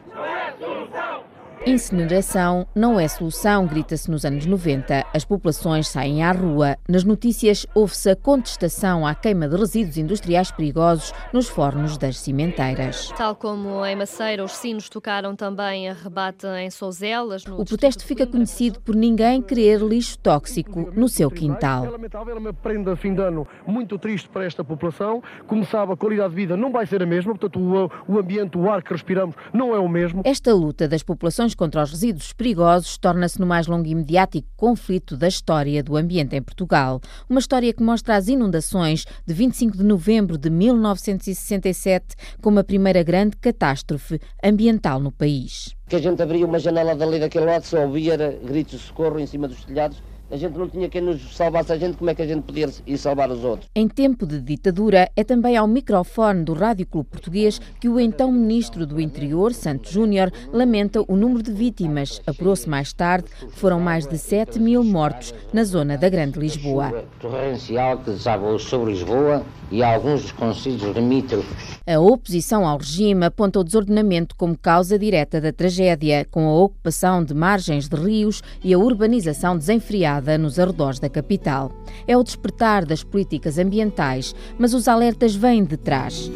Incineração 1.67 2.67
não 2.75 3.01
é 3.01 3.09
solução, 3.09 3.67
grita-se 3.67 4.11
nos 4.11 4.27
anos 4.27 4.45
90. 4.45 5.07
As 5.15 5.25
populações 5.25 5.89
saem 5.89 6.23
à 6.23 6.31
rua. 6.31 6.77
Nas 6.87 7.05
notícias, 7.05 7.67
ouve-se 7.75 8.11
a 8.11 8.15
contestação 8.17 9.07
à 9.07 9.15
queima 9.15 9.49
de 9.49 9.57
resíduos 9.57 9.97
industriais 9.97 10.51
perigosos 10.51 11.15
nos 11.33 11.49
fornos 11.49 11.97
das 11.97 12.19
cimenteiras. 12.19 13.11
Tal 13.17 13.35
como 13.35 13.85
em 13.87 13.97
Maceira, 13.97 14.45
os 14.45 14.53
sinos 14.53 14.91
tocaram 14.91 15.35
também 15.35 15.89
a 15.89 15.95
rebate 15.95 16.47
em 16.47 16.69
Souzelas. 16.69 17.47
O 17.47 17.65
protesto 17.65 18.05
fica 18.05 18.27
conhecido 18.27 18.79
por 18.81 18.95
ninguém 18.95 19.41
querer 19.41 19.81
lixo 19.81 20.19
tóxico 20.19 20.93
no 20.95 21.09
seu 21.09 21.31
quintal. 21.31 21.87
É 21.87 21.91
lamentável, 21.91 22.37
é 22.37 22.39
uma 22.39 22.53
prenda 22.53 22.95
fim 22.95 23.15
de 23.15 23.23
ano 23.23 23.49
muito 23.67 23.99
triste 23.99 24.29
para 24.29 24.45
esta 24.45 24.63
população. 24.63 25.23
Como 25.47 25.65
sabe, 25.65 25.95
a 25.95 25.97
qualidade 25.97 26.29
de 26.29 26.37
vida 26.37 26.59
não 26.59 26.71
vai 26.71 26.85
ser 26.85 27.03
a 27.03 27.07
mesma, 27.07 27.33
portanto, 27.33 27.59
o, 27.59 27.91
o 28.07 28.19
ambiente, 28.19 28.59
o 28.59 28.71
ar 28.71 28.83
que 28.83 28.93
respiramos 28.93 29.35
não 29.51 29.75
é 29.75 29.79
o 29.79 29.89
mesmo. 29.89 30.21
Esta 30.27 30.53
luta 30.53 30.87
das 30.87 31.03
populações 31.03 31.54
contra 31.55 31.83
os 31.83 31.91
resíduos 31.91 32.33
perigosos 32.33 32.99
torna-se 32.99 33.41
no 33.41 33.47
mais 33.47 33.67
longo 33.67 33.87
e 33.87 33.95
mediático 33.95 34.49
conflito 34.57 35.17
da 35.17 35.29
história 35.29 35.83
do 35.83 35.97
ambiente 35.97 36.35
em 36.35 36.43
Portugal. 36.43 37.01
Uma 37.29 37.41
história 37.41 37.73
que 37.73 37.83
mostra 37.83 38.17
as 38.17 38.29
inundações 38.29 39.05
de 39.27 39.35
25 39.35 39.77
de 39.77 39.85
novembro 39.85 40.37
de 40.39 40.51
1967 40.51 42.17
como 42.41 42.59
a 42.59 42.65
primeira 42.65 43.03
grande 43.03 43.37
catástrofe 43.37 44.21
ambiental 44.43 44.99
no 45.01 45.13
país. 45.13 45.75
Que 45.89 45.97
a 45.97 46.01
gente 46.01 46.23
abria 46.23 46.47
uma 46.47 46.59
janela 46.59 46.95
dali 46.95 47.19
daquele 47.19 47.45
lado, 47.45 47.65
só 47.65 47.85
ouvia 47.85 48.17
gritos 48.43 48.81
de 48.81 48.87
socorro 48.87 49.19
em 49.19 49.27
cima 49.27 49.49
dos 49.49 49.65
telhados 49.65 50.03
a 50.35 50.37
gente 50.37 50.59
não 50.59 50.69
tinha 50.69 50.89
quem 50.89 51.01
nos 51.01 51.37
salvasse 51.37 51.73
a 51.73 51.79
gente, 51.79 51.97
como 51.97 52.11
é 52.11 52.15
que 52.15 52.21
a 52.21 52.27
gente 52.27 52.43
podia 52.43 52.69
ir 52.85 52.99
salvar 52.99 53.31
os 53.31 53.45
outros? 53.45 53.71
Em 53.73 53.87
tempo 53.87 54.27
de 54.27 54.41
ditadura, 54.41 55.09
é 55.15 55.23
também 55.23 55.57
ao 55.57 55.69
microfone 55.69 56.43
do 56.43 56.55
Rádio 56.55 56.87
Clube 56.87 57.09
Português 57.09 57.61
que 57.81 57.89
o 57.89 58.01
então 58.01 58.33
Ministro 58.33 58.85
do 58.85 59.01
Interior, 59.01 59.55
Santos 59.55 59.93
Júnior, 59.93 60.33
lamenta 60.53 61.05
o 61.07 61.15
número 61.15 61.41
de 61.41 61.53
vítimas. 61.53 62.21
Apurou-se 62.27 62.69
mais 62.69 62.93
tarde 62.93 63.29
que 63.31 63.61
foram 63.61 63.79
mais 63.79 64.09
de 64.09 64.19
7 64.19 64.59
mil 64.59 64.83
mortos 64.83 65.33
na 65.53 65.63
zona 65.63 65.97
da 65.97 66.09
Grande 66.09 66.41
Lisboa. 66.41 67.05
torrencial 67.21 67.99
que 67.99 68.11
desabou 68.11 68.59
sobre 68.59 68.91
Lisboa 68.91 69.41
e 69.71 69.85
alguns 69.85 70.23
dos 70.23 70.33
conselhos 70.33 70.83
limítrofes. 70.97 71.79
A 71.87 72.01
oposição 72.01 72.67
ao 72.67 72.79
regime 72.79 73.25
aponta 73.25 73.61
o 73.61 73.65
desordenamento 73.65 74.35
como 74.35 74.59
causa 74.59 74.99
direta 74.99 75.41
da 75.41 75.53
tragédia, 75.53 76.27
com 76.29 76.49
a 76.49 76.55
ocupação 76.55 77.23
de 77.23 77.35
margens 77.35 77.89
de 77.89 77.97
rios 77.97 78.43
e 78.65 78.75
a 78.75 78.79
urbanização 78.79 79.57
desenfreada 79.57 80.24
nos 80.39 80.59
arredores 80.59 80.99
da 80.99 81.09
capital. 81.09 81.71
É 82.07 82.17
o 82.17 82.23
despertar 82.23 82.85
das 82.85 83.05
políticas 83.05 83.59
ambientais, 83.59 84.35
mas 84.59 84.75
os 84.75 84.89
alertas 84.89 85.35
vêm 85.35 85.65
de 85.65 85.77
trás. 85.77 86.31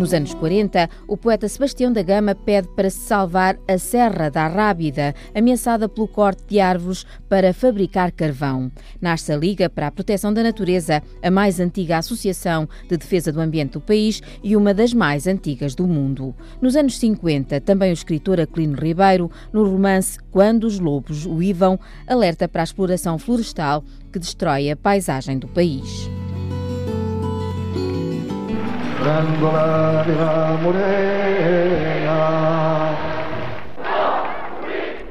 Nos 0.00 0.14
anos 0.14 0.32
40, 0.32 0.88
o 1.06 1.14
poeta 1.14 1.46
Sebastião 1.46 1.92
da 1.92 2.02
Gama 2.02 2.34
pede 2.34 2.68
para 2.68 2.88
se 2.88 3.00
salvar 3.00 3.58
a 3.68 3.76
Serra 3.76 4.30
da 4.30 4.48
Rábida, 4.48 5.14
ameaçada 5.34 5.90
pelo 5.90 6.08
corte 6.08 6.42
de 6.48 6.58
árvores 6.58 7.04
para 7.28 7.52
fabricar 7.52 8.10
carvão. 8.10 8.72
Nasce 8.98 9.30
a 9.30 9.36
Liga 9.36 9.68
para 9.68 9.88
a 9.88 9.90
Proteção 9.90 10.32
da 10.32 10.42
Natureza, 10.42 11.02
a 11.22 11.30
mais 11.30 11.60
antiga 11.60 11.98
associação 11.98 12.66
de 12.88 12.96
defesa 12.96 13.30
do 13.30 13.42
ambiente 13.42 13.72
do 13.72 13.80
país 13.82 14.22
e 14.42 14.56
uma 14.56 14.72
das 14.72 14.94
mais 14.94 15.26
antigas 15.26 15.74
do 15.74 15.86
mundo. 15.86 16.34
Nos 16.62 16.76
anos 16.76 16.98
50, 16.98 17.60
também 17.60 17.90
o 17.90 17.92
escritor 17.92 18.40
Aquilino 18.40 18.78
Ribeiro, 18.78 19.30
no 19.52 19.70
romance 19.70 20.18
Quando 20.30 20.64
os 20.64 20.78
Lobos 20.78 21.26
Uivam, 21.26 21.78
alerta 22.06 22.48
para 22.48 22.62
a 22.62 22.64
exploração 22.64 23.18
florestal 23.18 23.84
que 24.10 24.18
destrói 24.18 24.70
a 24.70 24.76
paisagem 24.76 25.38
do 25.38 25.46
país. 25.46 26.08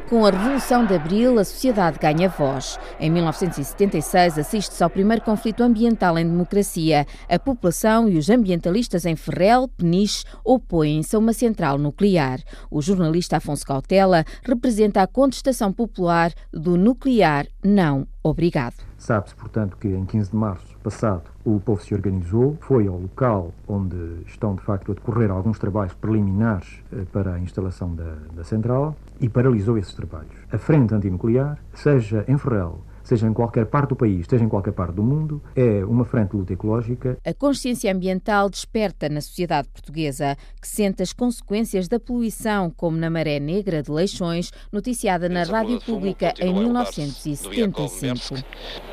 Com 0.07 0.25
a 0.25 0.29
Revolução 0.29 0.85
de 0.85 0.93
Abril, 0.93 1.39
a 1.39 1.43
sociedade 1.43 1.97
ganha 1.97 2.29
voz. 2.29 2.79
Em 2.99 3.09
1976, 3.09 4.37
assiste-se 4.37 4.83
ao 4.83 4.91
primeiro 4.91 5.23
conflito 5.23 5.63
ambiental 5.63 6.19
em 6.19 6.25
democracia. 6.25 7.07
A 7.27 7.39
população 7.39 8.07
e 8.07 8.17
os 8.17 8.29
ambientalistas 8.29 9.05
em 9.05 9.15
Ferrel, 9.15 9.67
Peniche, 9.67 10.23
opõem-se 10.43 11.15
a 11.15 11.19
uma 11.19 11.33
central 11.33 11.79
nuclear. 11.79 12.39
O 12.69 12.83
jornalista 12.83 13.37
Afonso 13.37 13.65
Cautela 13.65 14.23
representa 14.43 15.01
a 15.01 15.07
contestação 15.07 15.73
popular 15.73 16.31
do 16.53 16.77
nuclear 16.77 17.47
não 17.63 18.07
obrigado. 18.23 18.75
Sabe-se, 18.99 19.35
portanto, 19.35 19.77
que 19.77 19.87
em 19.87 20.05
15 20.05 20.29
de 20.29 20.35
março 20.35 20.68
passado 20.79 21.23
o 21.45 21.59
povo 21.59 21.81
se 21.81 21.93
organizou, 21.93 22.57
foi 22.61 22.87
ao 22.87 22.97
local 22.97 23.51
onde 23.67 23.95
estão 24.27 24.55
de 24.55 24.61
facto 24.61 24.91
a 24.91 24.95
decorrer 24.95 25.31
alguns 25.31 25.57
trabalhos 25.57 25.93
preliminares 25.93 26.83
eh, 26.91 27.03
para 27.11 27.33
a 27.33 27.39
instalação 27.39 27.95
da, 27.95 28.15
da 28.33 28.43
central 28.43 28.95
e 29.19 29.27
paralisou 29.27 29.77
esses 29.77 29.93
trabalhos. 29.93 30.35
A 30.51 30.57
frente 30.57 30.93
antinuclear, 30.93 31.57
seja 31.73 32.23
em 32.27 32.37
Ferrel, 32.37 32.79
seja 33.09 33.27
em 33.27 33.33
qualquer 33.33 33.65
parte 33.65 33.89
do 33.89 33.95
país, 33.95 34.27
seja 34.29 34.43
em 34.43 34.49
qualquer 34.49 34.71
parte 34.71 34.93
do 34.93 35.03
mundo, 35.03 35.41
é 35.55 35.83
uma 35.83 36.05
frente 36.05 36.31
de 36.31 36.37
luta 36.37 36.53
ecológica. 36.53 37.17
A 37.25 37.33
consciência 37.33 37.91
ambiental 37.91 38.49
desperta 38.49 39.09
na 39.09 39.19
sociedade 39.19 39.67
portuguesa, 39.69 40.37
que 40.61 40.67
sente 40.67 41.01
as 41.01 41.11
consequências 41.11 41.87
da 41.87 41.99
poluição, 41.99 42.69
como 42.69 42.97
na 42.97 43.09
Maré 43.09 43.39
Negra 43.39 43.81
de 43.81 43.91
Leixões, 43.91 44.51
noticiada 44.71 45.27
na 45.27 45.43
Rádio 45.43 45.81
Pública 45.81 46.33
em 46.39 46.53
1975. 46.53 48.35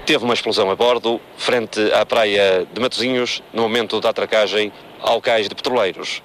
Teve 0.07 0.25
uma 0.25 0.35
explosão 0.35 0.71
a 0.71 0.77
bordo, 0.77 1.21
frente 1.37 1.81
à 1.93 2.07
praia 2.07 2.67
de 2.73 2.81
Matosinhos, 2.81 3.43
no 3.53 3.63
momento 3.63 4.01
da 4.01 4.09
atracagem 4.11 4.73
ao 5.01 5.21
cais 5.21 5.49
de 5.49 5.55
petroleiros. 5.55 6.23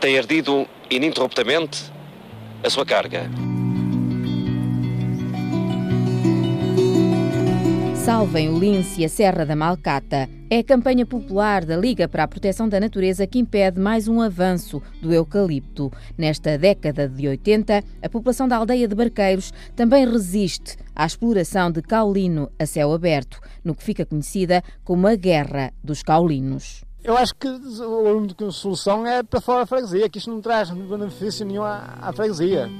Tem 0.00 0.16
ardido 0.16 0.66
ininterruptamente 0.90 1.92
a 2.64 2.70
sua 2.70 2.86
carga. 2.86 3.28
Salvem 8.06 8.48
o 8.50 8.56
lince 8.56 9.00
e 9.00 9.04
a 9.04 9.08
Serra 9.08 9.44
da 9.44 9.56
Malcata. 9.56 10.28
É 10.48 10.60
a 10.60 10.64
campanha 10.64 11.04
popular 11.04 11.64
da 11.64 11.76
Liga 11.76 12.06
para 12.06 12.22
a 12.22 12.28
Proteção 12.28 12.68
da 12.68 12.78
Natureza 12.78 13.26
que 13.26 13.40
impede 13.40 13.80
mais 13.80 14.06
um 14.06 14.20
avanço 14.20 14.80
do 15.02 15.12
eucalipto. 15.12 15.90
Nesta 16.16 16.56
década 16.56 17.08
de 17.08 17.26
80, 17.26 17.82
a 18.00 18.08
população 18.08 18.46
da 18.46 18.58
aldeia 18.58 18.86
de 18.86 18.94
Barqueiros 18.94 19.52
também 19.74 20.08
resiste 20.08 20.76
à 20.94 21.04
exploração 21.04 21.68
de 21.68 21.82
caulino 21.82 22.48
a 22.60 22.64
céu 22.64 22.92
aberto, 22.92 23.40
no 23.64 23.74
que 23.74 23.82
fica 23.82 24.06
conhecida 24.06 24.62
como 24.84 25.08
a 25.08 25.16
Guerra 25.16 25.72
dos 25.82 26.04
Caulinos. 26.04 26.84
Eu 27.02 27.16
acho 27.16 27.34
que 27.34 27.48
a 27.48 27.86
única 27.88 28.52
solução 28.52 29.04
é 29.04 29.24
para 29.24 29.40
fora 29.40 29.60
da 29.62 29.66
freguesia, 29.66 30.08
que 30.08 30.18
isto 30.18 30.30
não 30.30 30.40
traz 30.40 30.70
benefício 30.70 31.44
nenhum 31.44 31.64
à, 31.64 31.98
à 32.00 32.12
freguesia. 32.12 32.70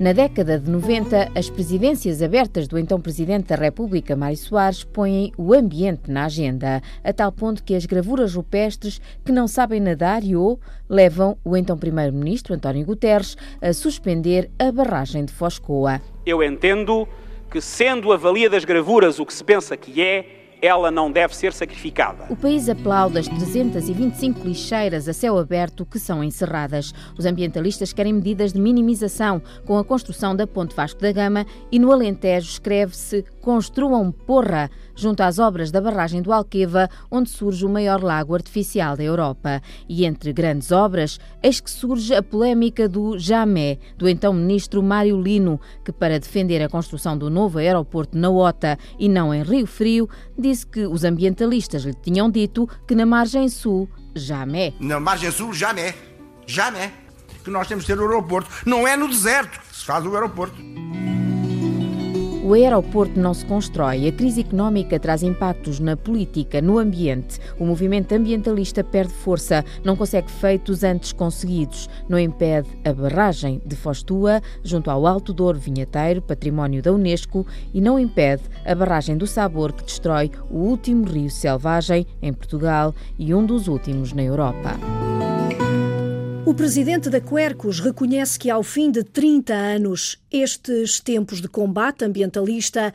Na 0.00 0.12
década 0.12 0.60
de 0.60 0.70
90, 0.70 1.32
as 1.34 1.50
presidências 1.50 2.22
abertas 2.22 2.68
do 2.68 2.78
então 2.78 3.00
Presidente 3.00 3.48
da 3.48 3.56
República, 3.56 4.14
Mário 4.14 4.36
Soares, 4.36 4.84
põem 4.84 5.32
o 5.36 5.52
ambiente 5.52 6.08
na 6.08 6.26
agenda, 6.26 6.80
a 7.02 7.12
tal 7.12 7.32
ponto 7.32 7.64
que 7.64 7.74
as 7.74 7.84
gravuras 7.84 8.36
rupestres 8.36 9.00
que 9.24 9.32
não 9.32 9.48
sabem 9.48 9.80
nadar 9.80 10.22
e 10.22 10.36
ou 10.36 10.60
levam 10.88 11.36
o 11.44 11.56
então 11.56 11.76
Primeiro-Ministro, 11.76 12.54
António 12.54 12.86
Guterres, 12.86 13.36
a 13.60 13.72
suspender 13.72 14.48
a 14.56 14.70
barragem 14.70 15.24
de 15.24 15.32
Foscoa. 15.32 16.00
Eu 16.24 16.44
entendo 16.44 17.08
que, 17.50 17.60
sendo 17.60 18.12
a 18.12 18.16
valia 18.16 18.48
das 18.48 18.64
gravuras 18.64 19.18
o 19.18 19.26
que 19.26 19.34
se 19.34 19.42
pensa 19.42 19.76
que 19.76 20.00
é, 20.00 20.37
ela 20.60 20.90
não 20.90 21.10
deve 21.10 21.36
ser 21.36 21.52
sacrificada. 21.52 22.24
O 22.28 22.36
país 22.36 22.68
aplaude 22.68 23.18
as 23.18 23.28
325 23.28 24.46
lixeiras 24.46 25.08
a 25.08 25.12
céu 25.12 25.38
aberto 25.38 25.86
que 25.86 25.98
são 25.98 26.22
encerradas. 26.22 26.92
Os 27.16 27.24
ambientalistas 27.24 27.92
querem 27.92 28.12
medidas 28.12 28.52
de 28.52 28.60
minimização 28.60 29.40
com 29.64 29.78
a 29.78 29.84
construção 29.84 30.34
da 30.34 30.46
Ponte 30.46 30.74
Vasco 30.74 31.00
da 31.00 31.12
Gama 31.12 31.46
e 31.70 31.78
no 31.78 31.92
Alentejo 31.92 32.50
escreve-se 32.50 33.24
Construam 33.48 34.12
porra 34.12 34.70
junto 34.94 35.22
às 35.22 35.38
obras 35.38 35.70
da 35.70 35.80
barragem 35.80 36.20
do 36.20 36.34
Alqueva, 36.34 36.86
onde 37.10 37.30
surge 37.30 37.64
o 37.64 37.68
maior 37.68 38.02
lago 38.02 38.34
artificial 38.34 38.94
da 38.94 39.02
Europa. 39.02 39.62
E 39.88 40.04
entre 40.04 40.34
grandes 40.34 40.70
obras, 40.70 41.18
eis 41.42 41.58
que 41.58 41.70
surge 41.70 42.14
a 42.14 42.22
polémica 42.22 42.86
do 42.86 43.18
Jamé, 43.18 43.78
do 43.96 44.06
então 44.06 44.34
ministro 44.34 44.82
Mário 44.82 45.18
Lino, 45.18 45.58
que 45.82 45.90
para 45.90 46.20
defender 46.20 46.60
a 46.60 46.68
construção 46.68 47.16
do 47.16 47.30
novo 47.30 47.58
aeroporto 47.58 48.18
na 48.18 48.28
Ota 48.28 48.78
e 48.98 49.08
não 49.08 49.32
em 49.32 49.42
Rio 49.42 49.66
Frio, 49.66 50.10
disse 50.48 50.66
que 50.66 50.86
os 50.86 51.04
ambientalistas 51.04 51.84
lhe 51.84 51.94
tinham 51.94 52.30
dito 52.30 52.68
que 52.86 52.94
na 52.94 53.04
margem 53.04 53.48
sul, 53.48 53.88
Jamé. 54.14 54.72
Na 54.80 54.98
margem 54.98 55.30
sul, 55.30 55.52
Jamé. 55.52 55.94
Jamé. 56.46 56.92
Que 57.44 57.50
nós 57.50 57.68
temos 57.68 57.84
de 57.84 57.92
ter 57.92 58.00
o 58.00 58.06
aeroporto. 58.06 58.50
Não 58.64 58.86
é 58.86 58.96
no 58.96 59.08
deserto 59.08 59.60
que 59.60 59.76
se 59.76 59.84
faz 59.84 60.04
o 60.04 60.14
aeroporto. 60.14 60.56
O 62.48 62.54
aeroporto 62.54 63.20
não 63.20 63.34
se 63.34 63.44
constrói, 63.44 64.08
a 64.08 64.12
crise 64.12 64.40
económica 64.40 64.98
traz 64.98 65.22
impactos 65.22 65.78
na 65.78 65.98
política, 65.98 66.62
no 66.62 66.78
ambiente. 66.78 67.38
O 67.58 67.66
movimento 67.66 68.12
ambientalista 68.12 68.82
perde 68.82 69.12
força, 69.12 69.62
não 69.84 69.94
consegue 69.94 70.30
feitos 70.30 70.82
antes 70.82 71.12
conseguidos. 71.12 71.90
Não 72.08 72.18
impede 72.18 72.70
a 72.86 72.92
barragem 72.94 73.60
de 73.66 73.76
Fostua, 73.76 74.40
junto 74.64 74.90
ao 74.90 75.06
Alto 75.06 75.34
Douro 75.34 75.58
Vinheteiro, 75.58 76.22
património 76.22 76.80
da 76.80 76.90
Unesco, 76.90 77.46
e 77.74 77.82
não 77.82 77.98
impede 77.98 78.44
a 78.64 78.74
barragem 78.74 79.18
do 79.18 79.26
Sabor, 79.26 79.74
que 79.74 79.84
destrói 79.84 80.30
o 80.50 80.56
último 80.56 81.04
rio 81.04 81.28
selvagem 81.28 82.06
em 82.22 82.32
Portugal 82.32 82.94
e 83.18 83.34
um 83.34 83.44
dos 83.44 83.68
últimos 83.68 84.14
na 84.14 84.22
Europa. 84.22 84.70
O 86.48 86.54
presidente 86.54 87.10
da 87.10 87.20
Quercus 87.20 87.78
reconhece 87.78 88.38
que, 88.38 88.48
ao 88.48 88.62
fim 88.62 88.90
de 88.90 89.04
30 89.04 89.52
anos, 89.52 90.16
estes 90.32 90.98
tempos 90.98 91.42
de 91.42 91.46
combate 91.46 92.06
ambientalista 92.06 92.90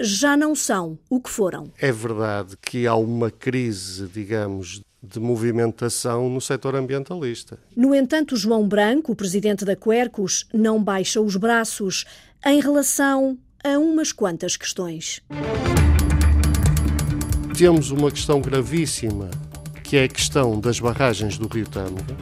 já 0.00 0.36
não 0.36 0.56
são 0.56 0.98
o 1.08 1.20
que 1.20 1.30
foram. 1.30 1.70
É 1.78 1.92
verdade 1.92 2.56
que 2.60 2.84
há 2.84 2.96
uma 2.96 3.30
crise, 3.30 4.08
digamos, 4.08 4.82
de 5.00 5.20
movimentação 5.20 6.28
no 6.28 6.40
setor 6.40 6.74
ambientalista. 6.74 7.60
No 7.76 7.94
entanto, 7.94 8.36
João 8.36 8.66
Branco, 8.66 9.12
o 9.12 9.16
presidente 9.16 9.64
da 9.64 9.76
Quercus, 9.76 10.48
não 10.52 10.82
baixa 10.82 11.20
os 11.20 11.36
braços 11.36 12.04
em 12.44 12.60
relação 12.60 13.38
a 13.62 13.78
umas 13.78 14.10
quantas 14.10 14.56
questões. 14.56 15.20
Temos 17.56 17.92
uma 17.92 18.10
questão 18.10 18.40
gravíssima, 18.40 19.30
que 19.84 19.96
é 19.96 20.02
a 20.02 20.08
questão 20.08 20.58
das 20.58 20.80
barragens 20.80 21.38
do 21.38 21.46
Rio 21.46 21.68
Tâmega, 21.68 22.16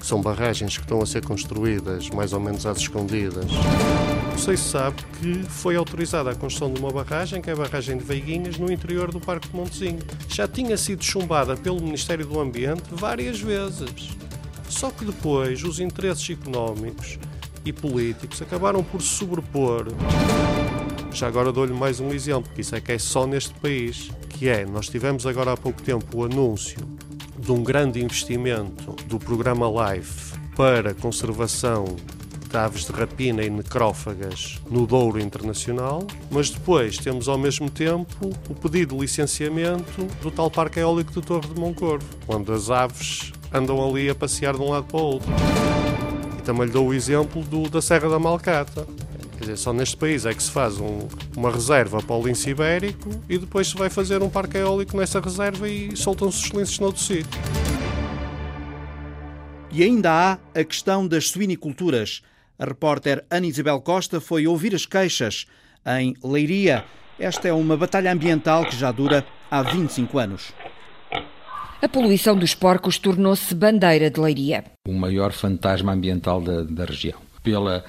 que 0.00 0.06
são 0.06 0.22
barragens 0.22 0.78
que 0.78 0.82
estão 0.82 1.02
a 1.02 1.06
ser 1.06 1.22
construídas 1.22 2.08
mais 2.08 2.32
ou 2.32 2.40
menos 2.40 2.64
às 2.64 2.78
escondidas. 2.78 3.44
Sei 4.38 4.56
se 4.56 4.70
sabe 4.70 4.96
que 5.20 5.42
foi 5.44 5.76
autorizada 5.76 6.30
a 6.30 6.34
construção 6.34 6.72
de 6.72 6.80
uma 6.80 6.90
barragem, 6.90 7.42
que 7.42 7.50
é 7.50 7.52
a 7.52 7.56
barragem 7.56 7.98
de 7.98 8.04
Veiguinhas, 8.04 8.56
no 8.56 8.72
interior 8.72 9.12
do 9.12 9.20
Parque 9.20 9.48
de 9.48 9.54
Montezinho. 9.54 9.98
Já 10.26 10.48
tinha 10.48 10.78
sido 10.78 11.04
chumbada 11.04 11.54
pelo 11.54 11.80
Ministério 11.82 12.26
do 12.26 12.40
Ambiente 12.40 12.84
várias 12.90 13.38
vezes. 13.38 14.16
Só 14.70 14.90
que 14.90 15.04
depois 15.04 15.62
os 15.62 15.78
interesses 15.78 16.30
económicos 16.30 17.18
e 17.62 17.70
políticos 17.70 18.40
acabaram 18.40 18.82
por 18.82 19.02
se 19.02 19.08
sobrepor. 19.08 19.88
Já 21.12 21.26
agora 21.26 21.52
dou-lhe 21.52 21.74
mais 21.74 22.00
um 22.00 22.10
exemplo, 22.10 22.50
que 22.54 22.62
isso 22.62 22.74
é 22.74 22.80
que 22.80 22.92
é 22.92 22.98
só 22.98 23.26
neste 23.26 23.52
país, 23.54 24.10
que 24.30 24.48
é, 24.48 24.64
nós 24.64 24.88
tivemos 24.88 25.26
agora 25.26 25.52
há 25.52 25.56
pouco 25.56 25.82
tempo 25.82 26.16
o 26.16 26.24
anúncio 26.24 26.78
de 27.50 27.56
um 27.56 27.64
grande 27.64 28.00
investimento 28.00 28.92
do 29.06 29.18
programa 29.18 29.66
LIFE 29.66 30.38
para 30.54 30.94
conservação 30.94 31.84
de 32.48 32.56
aves 32.56 32.84
de 32.84 32.92
rapina 32.92 33.42
e 33.42 33.50
necrófagas 33.50 34.60
no 34.70 34.86
Douro 34.86 35.20
Internacional, 35.20 36.06
mas 36.30 36.48
depois 36.48 36.96
temos 36.96 37.26
ao 37.26 37.36
mesmo 37.36 37.68
tempo 37.68 38.30
o 38.48 38.54
pedido 38.54 38.94
de 38.94 39.00
licenciamento 39.00 40.04
do 40.22 40.30
tal 40.30 40.48
Parque 40.48 40.78
Eólico 40.78 41.10
de 41.10 41.22
Torre 41.22 41.48
de 41.52 41.58
Moncorvo, 41.58 42.06
onde 42.28 42.52
as 42.52 42.70
aves 42.70 43.32
andam 43.52 43.84
ali 43.84 44.08
a 44.08 44.14
passear 44.14 44.54
de 44.54 44.62
um 44.62 44.70
lado 44.70 44.84
para 44.84 45.00
o 45.00 45.02
outro. 45.02 45.28
E 46.38 46.42
também 46.42 46.66
lhe 46.66 46.72
dou 46.72 46.86
o 46.86 46.94
exemplo 46.94 47.42
do, 47.42 47.68
da 47.68 47.82
Serra 47.82 48.08
da 48.08 48.18
Malcata. 48.20 48.86
Quer 49.40 49.44
dizer, 49.44 49.56
só 49.56 49.72
neste 49.72 49.96
país 49.96 50.26
é 50.26 50.34
que 50.34 50.42
se 50.42 50.50
faz 50.50 50.78
um, 50.78 51.08
uma 51.34 51.50
reserva 51.50 52.02
para 52.02 52.14
o 52.14 52.22
lince 52.22 52.50
ibérico 52.50 53.08
e 53.26 53.38
depois 53.38 53.68
se 53.68 53.74
vai 53.74 53.88
fazer 53.88 54.22
um 54.22 54.28
parque 54.28 54.58
eólico 54.58 54.94
nessa 54.94 55.18
reserva 55.18 55.66
e 55.66 55.96
soltam-se 55.96 56.44
os 56.44 56.50
linces 56.50 56.78
noutro 56.78 57.00
sítio. 57.00 57.40
E 59.72 59.82
ainda 59.82 60.12
há 60.12 60.32
a 60.54 60.62
questão 60.62 61.08
das 61.08 61.30
suiniculturas. 61.30 62.20
A 62.58 62.66
repórter 62.66 63.24
Ana 63.30 63.46
Isabel 63.46 63.80
Costa 63.80 64.20
foi 64.20 64.46
ouvir 64.46 64.74
as 64.74 64.84
queixas 64.84 65.46
em 65.86 66.14
Leiria. 66.22 66.84
Esta 67.18 67.48
é 67.48 67.52
uma 67.54 67.78
batalha 67.78 68.12
ambiental 68.12 68.66
que 68.66 68.76
já 68.76 68.92
dura 68.92 69.24
há 69.50 69.62
25 69.62 70.18
anos. 70.18 70.52
A 71.80 71.88
poluição 71.88 72.36
dos 72.36 72.54
porcos 72.54 72.98
tornou-se 72.98 73.54
bandeira 73.54 74.10
de 74.10 74.20
Leiria. 74.20 74.64
O 74.86 74.92
maior 74.92 75.32
fantasma 75.32 75.94
ambiental 75.94 76.42
da, 76.42 76.62
da 76.62 76.84
região. 76.84 77.18
Pela 77.42 77.86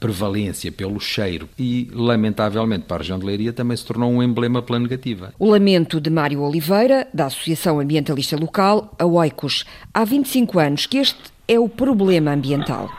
prevalência, 0.00 0.72
pelo 0.72 0.98
cheiro 0.98 1.48
e, 1.58 1.88
lamentavelmente, 1.92 2.84
para 2.86 2.96
a 2.96 2.98
região 2.98 3.18
de 3.18 3.24
Leiria 3.24 3.52
também 3.52 3.76
se 3.76 3.84
tornou 3.84 4.10
um 4.10 4.22
emblema 4.22 4.60
pela 4.60 4.78
negativa. 4.78 5.32
O 5.38 5.50
lamento 5.50 6.00
de 6.00 6.10
Mário 6.10 6.40
Oliveira, 6.42 7.06
da 7.14 7.26
Associação 7.26 7.78
Ambientalista 7.78 8.36
Local, 8.36 8.92
a 8.98 9.06
OICOS. 9.06 9.64
Há 9.94 10.04
25 10.04 10.58
anos 10.58 10.86
que 10.86 10.98
este 10.98 11.20
é 11.46 11.58
o 11.58 11.68
problema 11.68 12.32
ambiental. 12.32 12.90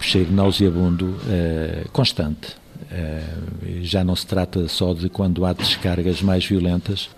Cheiro 0.00 0.32
nauseabundo 0.32 1.06
uh, 1.06 1.88
constante. 1.90 2.56
Uh, 2.90 3.82
já 3.82 4.04
não 4.04 4.14
se 4.14 4.26
trata 4.26 4.68
só 4.68 4.94
de 4.94 5.08
quando 5.08 5.44
há 5.44 5.52
descargas 5.52 6.22
mais 6.22 6.46
violentas, 6.46 7.10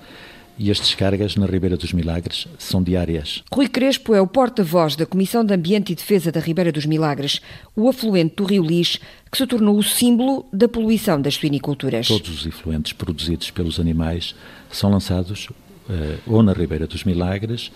e 0.61 0.71
as 0.71 0.79
descargas 0.79 1.37
na 1.37 1.47
Ribeira 1.47 1.75
dos 1.75 1.95
Milagres 1.95 2.47
são 2.59 2.83
diárias. 2.83 3.43
Rui 3.51 3.67
Crespo 3.67 4.15
é 4.15 4.21
o 4.21 4.27
porta-voz 4.27 4.95
da 4.95 5.07
Comissão 5.07 5.43
de 5.43 5.55
Ambiente 5.55 5.91
e 5.91 5.95
Defesa 5.95 6.31
da 6.31 6.39
Ribeira 6.39 6.71
dos 6.71 6.85
Milagres, 6.85 7.41
o 7.75 7.89
afluente 7.89 8.37
do 8.37 8.45
Rio 8.45 8.63
Lis, 8.63 8.99
que 9.33 9.39
se 9.39 9.47
tornou 9.47 9.79
o 9.79 9.83
símbolo 9.83 10.45
da 10.53 10.69
poluição 10.69 11.19
das 11.19 11.37
suiniculturas. 11.37 12.09
Todos 12.09 12.29
os 12.29 12.47
efluentes 12.47 12.93
produzidos 12.93 13.51
pelos 13.51 13.81
animais 13.81 14.35
são 14.71 14.91
lançados 14.91 15.47
uh, 15.49 15.55
ou 16.27 16.43
na 16.43 16.53
Ribeira 16.53 16.87
dos 16.87 17.05
Milagres, 17.05 17.73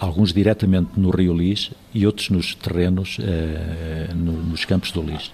alguns 0.00 0.32
diretamente 0.32 0.90
no 0.96 1.10
Rio 1.10 1.32
Lis 1.32 1.70
e 1.94 2.04
outros 2.06 2.28
nos 2.28 2.56
terrenos, 2.56 3.18
uh, 3.18 4.16
no, 4.16 4.32
nos 4.32 4.64
campos 4.64 4.90
do 4.90 5.00
Lis. 5.00 5.30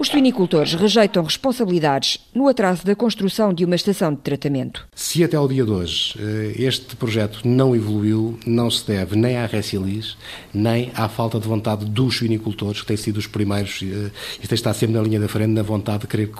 Os 0.00 0.08
suinicultores 0.08 0.72
rejeitam 0.72 1.22
responsabilidades 1.22 2.20
no 2.34 2.48
atraso 2.48 2.86
da 2.86 2.96
construção 2.96 3.52
de 3.52 3.66
uma 3.66 3.74
estação 3.74 4.14
de 4.14 4.20
tratamento. 4.22 4.88
Se 4.94 5.22
até 5.22 5.36
ao 5.36 5.46
dia 5.46 5.62
de 5.62 5.70
hoje 5.70 6.14
este 6.56 6.96
projeto 6.96 7.46
não 7.46 7.76
evoluiu, 7.76 8.38
não 8.46 8.70
se 8.70 8.86
deve 8.86 9.14
nem 9.14 9.36
à 9.36 9.44
Recilis, 9.44 10.16
nem 10.54 10.90
à 10.94 11.06
falta 11.06 11.38
de 11.38 11.46
vontade 11.46 11.84
dos 11.84 12.16
suinicultores, 12.16 12.80
que 12.80 12.86
têm 12.86 12.96
sido 12.96 13.18
os 13.18 13.26
primeiros 13.26 13.82
e 13.82 14.48
têm 14.48 14.54
estado 14.54 14.74
sempre 14.74 14.96
na 14.96 15.02
linha 15.02 15.20
da 15.20 15.28
frente 15.28 15.50
na 15.50 15.62
vontade 15.62 15.98
de 15.98 16.06
querer 16.06 16.30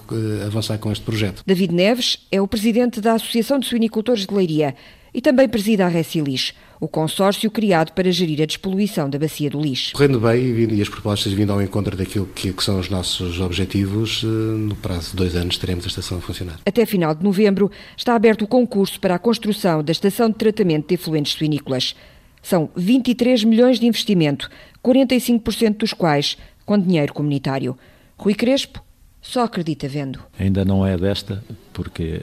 avançar 0.47 0.79
com 0.79 0.91
este 0.91 1.05
projeto. 1.05 1.43
David 1.45 1.75
Neves 1.75 2.27
é 2.33 2.41
o 2.41 2.49
presidente 2.49 2.99
da 2.99 3.13
Associação 3.13 3.59
de 3.59 3.67
Suinicultores 3.67 4.25
de 4.25 4.33
Leiria 4.35 4.75
e 5.13 5.21
também 5.21 5.49
preside 5.49 5.83
a 5.83 5.89
Recilis, 5.89 6.55
o 6.81 6.89
consórcio 6.89 7.51
criado 7.51 7.93
para 7.93 8.11
gerir 8.11 8.41
a 8.43 8.47
despoluição 8.47 9.09
da 9.11 9.19
bacia 9.19 9.51
do 9.51 9.61
lixo. 9.61 9.93
Correndo 9.93 10.19
bem 10.19 10.41
e 10.43 10.81
as 10.81 10.89
propostas 10.89 11.33
vindo 11.33 11.53
ao 11.53 11.61
encontro 11.61 11.97
daquilo 11.97 12.27
que, 12.27 12.53
que, 12.53 12.65
são 12.65 12.79
os 12.79 12.89
nossos 12.89 13.41
objetivos, 13.41 14.23
no 14.23 14.75
prazo 14.77 15.11
de 15.11 15.17
dois 15.17 15.37
anos 15.37 15.59
teremos 15.59 15.85
a 15.85 15.89
estação 15.89 16.19
a 16.19 16.21
funcionar. 16.21 16.59
Até 16.65 16.87
final 16.87 17.15
de 17.15 17.23
novembro 17.23 17.71
está 17.97 18.15
aberto 18.15 18.43
o 18.43 18.49
concurso 18.49 18.99
para 18.99 19.15
a 19.15 19.19
construção 19.19 19.83
da 19.83 19.93
estação 19.93 20.31
de 20.31 20.37
tratamento 20.37 20.89
de 20.89 20.95
efluentes 20.95 21.33
suinícolas. 21.33 21.95
São 22.43 22.71
23 22.75 23.45
milhões 23.45 23.79
de 23.79 23.87
investimento, 23.87 24.49
45% 24.83 25.77
dos 25.77 25.93
quais 25.93 26.39
com 26.65 26.79
dinheiro 26.79 27.13
comunitário. 27.13 27.77
Rui 28.17 28.35
Crespo, 28.35 28.83
só 29.23 29.45
acredita 29.45 29.89
vendo. 29.89 30.21
Ainda 30.39 30.65
não 30.65 30.87
é 30.87 30.97
desta, 30.97 31.45
porque 31.73 32.21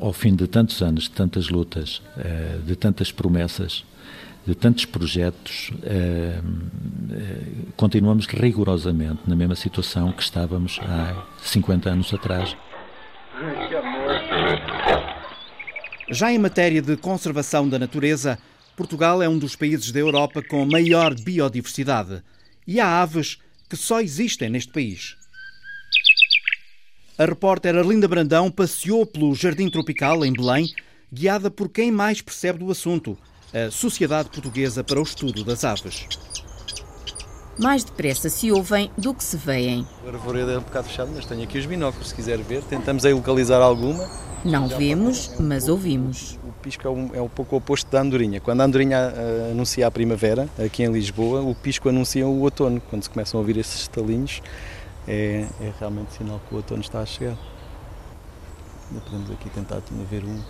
ao 0.00 0.12
fim 0.12 0.34
de 0.34 0.46
tantos 0.46 0.82
anos, 0.82 1.04
de 1.04 1.10
tantas 1.10 1.48
lutas, 1.48 2.02
de 2.66 2.76
tantas 2.76 3.12
promessas, 3.12 3.84
de 4.46 4.54
tantos 4.54 4.84
projetos, 4.84 5.70
continuamos 7.76 8.26
rigorosamente 8.26 9.20
na 9.26 9.34
mesma 9.34 9.54
situação 9.54 10.12
que 10.12 10.22
estávamos 10.22 10.78
há 10.82 11.24
50 11.42 11.90
anos 11.90 12.12
atrás. 12.12 12.56
Já 16.10 16.30
em 16.30 16.38
matéria 16.38 16.82
de 16.82 16.96
conservação 16.96 17.68
da 17.68 17.78
natureza, 17.78 18.38
Portugal 18.76 19.22
é 19.22 19.28
um 19.28 19.38
dos 19.38 19.56
países 19.56 19.90
da 19.90 20.00
Europa 20.00 20.42
com 20.42 20.66
maior 20.66 21.14
biodiversidade. 21.14 22.22
E 22.66 22.80
há 22.80 23.00
aves 23.00 23.38
que 23.68 23.76
só 23.76 24.00
existem 24.00 24.50
neste 24.50 24.72
país. 24.72 25.16
A 27.16 27.24
repórter 27.26 27.76
Arlinda 27.76 28.08
Brandão 28.08 28.50
passeou 28.50 29.06
pelo 29.06 29.32
Jardim 29.36 29.70
Tropical, 29.70 30.24
em 30.24 30.32
Belém, 30.32 30.74
guiada 31.12 31.48
por 31.48 31.68
quem 31.68 31.92
mais 31.92 32.20
percebe 32.20 32.58
do 32.58 32.72
assunto, 32.72 33.16
a 33.52 33.70
Sociedade 33.70 34.30
Portuguesa 34.30 34.82
para 34.82 34.98
o 34.98 35.02
Estudo 35.04 35.44
das 35.44 35.62
Aves. 35.62 36.08
Mais 37.56 37.84
depressa 37.84 38.28
se 38.28 38.50
ouvem 38.50 38.90
do 38.98 39.14
que 39.14 39.22
se 39.22 39.36
veem. 39.36 39.86
O 40.04 40.08
arvoredo 40.08 40.50
é 40.50 40.58
um 40.58 40.62
bocado 40.62 40.88
fechado, 40.88 41.12
mas 41.14 41.24
tenho 41.24 41.44
aqui 41.44 41.56
os 41.56 41.66
binóculos, 41.66 42.08
se 42.08 42.14
quiser 42.16 42.38
ver. 42.38 42.64
Tentamos 42.64 43.04
aí 43.04 43.14
localizar 43.14 43.62
alguma. 43.62 44.10
Não 44.44 44.66
vemos, 44.66 45.30
mas 45.38 45.68
ouvimos. 45.68 46.36
O 46.42 46.52
pisco 46.64 46.88
é 46.88 46.90
um, 46.90 47.10
é 47.14 47.22
um 47.22 47.28
pouco 47.28 47.54
o 47.54 47.58
oposto 47.58 47.88
da 47.92 48.00
andorinha. 48.00 48.40
Quando 48.40 48.60
a 48.60 48.64
andorinha 48.64 49.14
uh, 49.14 49.52
anuncia 49.52 49.86
a 49.86 49.90
primavera, 49.90 50.48
aqui 50.58 50.82
em 50.82 50.90
Lisboa, 50.90 51.42
o 51.42 51.54
pisco 51.54 51.88
anuncia 51.88 52.26
o 52.26 52.40
outono. 52.40 52.82
Quando 52.90 53.04
se 53.04 53.10
começam 53.10 53.38
a 53.38 53.40
ouvir 53.40 53.56
esses 53.56 53.82
estalinhos, 53.82 54.42
é, 55.06 55.46
é, 55.60 55.72
realmente 55.78 56.14
sinal 56.14 56.40
que 56.48 56.54
o 56.54 56.56
outono 56.56 56.80
está 56.80 57.00
a 57.00 57.06
chegar. 57.06 57.36
Ainda 58.88 59.00
podemos 59.04 59.30
aqui 59.30 59.50
tentar 59.50 59.80
ver 60.10 60.24
um. 60.24 60.42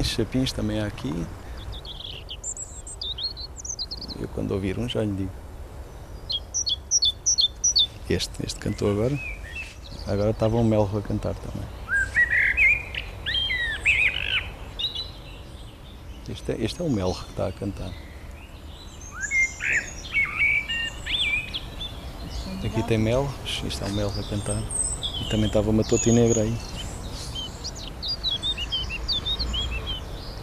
Os 0.00 0.06
chapinhos 0.06 0.52
também 0.52 0.80
há 0.80 0.86
aqui. 0.86 1.26
Eu 4.18 4.28
quando 4.28 4.52
ouvir 4.52 4.78
um 4.78 4.88
já 4.88 5.02
lhe 5.02 5.12
digo. 5.12 5.32
Este, 8.08 8.46
este 8.46 8.58
cantou 8.58 8.90
agora. 8.90 9.18
Agora 10.06 10.30
estava 10.30 10.56
um 10.56 10.64
melro 10.64 10.96
a 10.96 11.02
cantar 11.02 11.34
também. 11.34 11.68
Este 16.28 16.52
é, 16.52 16.64
este 16.64 16.80
é 16.80 16.84
o 16.84 16.90
melro 16.90 17.14
que 17.14 17.30
está 17.30 17.48
a 17.48 17.52
cantar. 17.52 18.05
Aqui 22.76 22.86
tem 22.88 22.98
mel, 22.98 23.26
isto 23.42 23.82
é 23.82 23.86
um 23.86 23.92
mel 23.94 24.12
a 24.14 24.22
cantar. 24.28 24.62
E 25.22 25.30
também 25.30 25.46
estava 25.46 25.70
uma 25.70 25.82
totinegra 25.82 26.42
aí. 26.42 26.54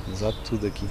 Mas 0.08 0.24
há 0.24 0.32
de 0.32 0.40
tudo 0.40 0.66
aqui. 0.66 0.88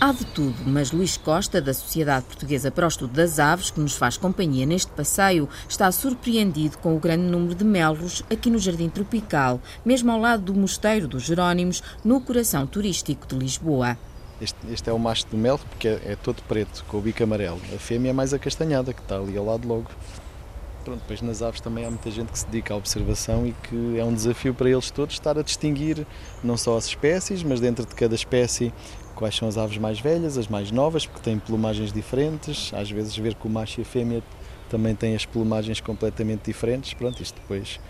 Há 0.00 0.12
de 0.12 0.24
tudo, 0.26 0.54
mas 0.66 0.92
Luís 0.92 1.16
Costa, 1.16 1.60
da 1.60 1.74
Sociedade 1.74 2.26
Portuguesa 2.26 2.70
para 2.70 2.84
o 2.84 2.88
Estudo 2.88 3.12
das 3.12 3.40
Aves, 3.40 3.72
que 3.72 3.80
nos 3.80 3.96
faz 3.96 4.16
companhia 4.16 4.64
neste 4.64 4.92
passeio, 4.92 5.48
está 5.68 5.90
surpreendido 5.90 6.78
com 6.78 6.94
o 6.94 7.00
grande 7.00 7.24
número 7.24 7.56
de 7.56 7.64
melros 7.64 8.22
aqui 8.30 8.48
no 8.48 8.60
Jardim 8.60 8.88
Tropical, 8.88 9.60
mesmo 9.84 10.12
ao 10.12 10.20
lado 10.20 10.44
do 10.44 10.54
Mosteiro 10.54 11.08
dos 11.08 11.24
Jerónimos, 11.24 11.82
no 12.04 12.20
coração 12.20 12.68
turístico 12.68 13.26
de 13.26 13.34
Lisboa. 13.34 13.98
Este, 14.40 14.58
este 14.70 14.90
é 14.90 14.92
o 14.92 14.98
macho 14.98 15.26
do 15.28 15.36
mel, 15.36 15.58
porque 15.58 15.88
é, 15.88 16.00
é, 16.04 16.16
todo 16.16 16.42
preto, 16.42 16.84
com 16.88 16.98
o 16.98 17.00
bico 17.00 17.22
amarelo. 17.22 17.60
A 17.74 17.78
fêmea 17.78 18.10
é 18.10 18.12
mais 18.12 18.34
acastanhada, 18.34 18.92
que 18.92 19.00
está 19.00 19.16
ali 19.16 19.36
ao 19.36 19.44
lado 19.44 19.66
logo. 19.66 19.90
Pronto, 20.84 21.00
depois 21.00 21.20
nas 21.20 21.42
aves 21.42 21.60
também 21.60 21.84
há 21.84 21.90
muita 21.90 22.10
gente 22.10 22.30
que 22.30 22.38
se 22.38 22.46
dedica 22.46 22.72
à 22.72 22.76
observação 22.76 23.46
e 23.46 23.52
que 23.52 23.98
é 23.98 24.04
um 24.04 24.14
desafio 24.14 24.54
para 24.54 24.70
eles 24.70 24.88
todos 24.90 25.14
estar 25.14 25.36
a 25.36 25.42
distinguir 25.42 26.06
não 26.44 26.56
só 26.56 26.76
as 26.76 26.86
espécies, 26.86 27.42
mas 27.42 27.58
dentro 27.58 27.84
de 27.84 27.92
cada 27.94 28.14
espécie 28.14 28.72
quais 29.16 29.34
são 29.34 29.48
as 29.48 29.58
aves 29.58 29.78
mais 29.78 29.98
velhas, 29.98 30.38
as 30.38 30.46
mais 30.46 30.70
novas, 30.70 31.06
porque 31.06 31.22
têm 31.22 31.38
plumagens 31.38 31.92
diferentes. 31.92 32.72
Às 32.72 32.90
vezes 32.90 33.16
ver 33.16 33.34
que 33.34 33.46
o 33.48 33.50
macho 33.50 33.80
e 33.80 33.82
a 33.82 33.84
fêmea 33.84 34.22
também 34.68 34.94
têm 34.94 35.16
as 35.16 35.24
plumagens 35.24 35.80
completamente 35.80 36.44
diferentes. 36.44 36.94
Pronto, 36.94 37.20
isto 37.20 37.34
depois 37.40 37.80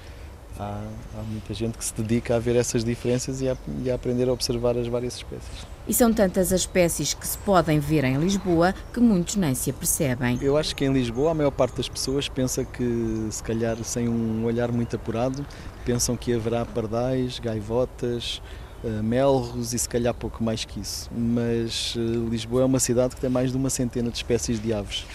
há, 0.59 0.83
há 1.19 1.23
muita 1.23 1.55
gente 1.55 1.77
que 1.79 1.85
se 1.85 1.95
dedica 1.95 2.37
a 2.37 2.39
ver 2.39 2.57
essas 2.57 2.85
diferenças 2.85 3.41
e 3.41 3.49
a, 3.49 3.57
e 3.85 3.91
a 3.91 3.95
aprender 3.95 4.29
a 4.29 4.33
observar 4.33 4.77
as 4.77 4.87
várias 4.87 5.17
espécies. 5.17 5.67
E 5.89 5.95
são 5.95 6.13
tantas 6.13 6.53
as 6.53 6.63
espécies 6.63 7.15
que 7.15 7.27
se 7.27 7.39
podem 7.39 7.79
ver 7.79 8.05
em 8.05 8.17
Lisboa 8.17 8.75
que 8.93 8.99
muitos 8.99 9.37
nem 9.37 9.55
se 9.55 9.71
apercebem. 9.71 10.39
Eu 10.43 10.57
acho 10.57 10.75
que 10.75 10.85
em 10.85 10.93
Lisboa 10.93 11.31
a 11.31 11.35
maior 11.35 11.53
parte 11.53 11.77
das 11.77 11.89
pessoas 11.89 12.29
pensa 12.29 12.65
que, 12.65 13.29
se 13.31 13.43
calhar 13.43 13.77
sem 13.85 14.09
um 14.09 14.45
olhar 14.45 14.73
muito 14.73 14.97
apurado, 14.97 15.47
pensam 15.85 16.17
que 16.17 16.33
haverá 16.33 16.65
pardais, 16.65 17.39
gaivotas, 17.39 18.43
uh, 18.83 19.03
melros 19.03 19.73
e 19.73 19.79
se 19.79 19.89
calhar 19.89 20.13
pouco 20.13 20.43
mais 20.43 20.65
que 20.65 20.81
isso. 20.81 21.09
Mas 21.17 21.95
uh, 21.95 22.29
Lisboa 22.29 22.63
é 22.63 22.65
uma 22.65 22.81
cidade 22.81 23.15
que 23.15 23.21
tem 23.21 23.31
mais 23.31 23.53
de 23.53 23.57
uma 23.57 23.71
centena 23.71 24.11
de 24.11 24.17
espécies 24.17 24.61
de 24.61 24.73
aves. 24.73 25.07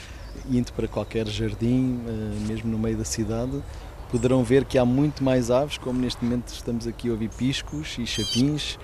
Indo 0.49 0.71
para 0.71 0.87
qualquer 0.87 1.27
jardim, 1.27 1.99
uh, 2.05 2.47
mesmo 2.47 2.71
no 2.71 2.79
meio 2.79 2.95
da 2.95 3.03
cidade, 3.03 3.61
poderão 4.11 4.43
ver 4.43 4.65
que 4.65 4.77
há 4.77 4.85
muito 4.85 5.23
mais 5.23 5.49
aves, 5.49 5.77
como 5.77 5.99
neste 5.99 6.23
momento 6.23 6.49
estamos 6.49 6.85
aqui 6.85 7.07
a 7.07 7.13
ouvir 7.13 7.29
piscos 7.29 7.97
e 7.97 8.05
chapins, 8.05 8.77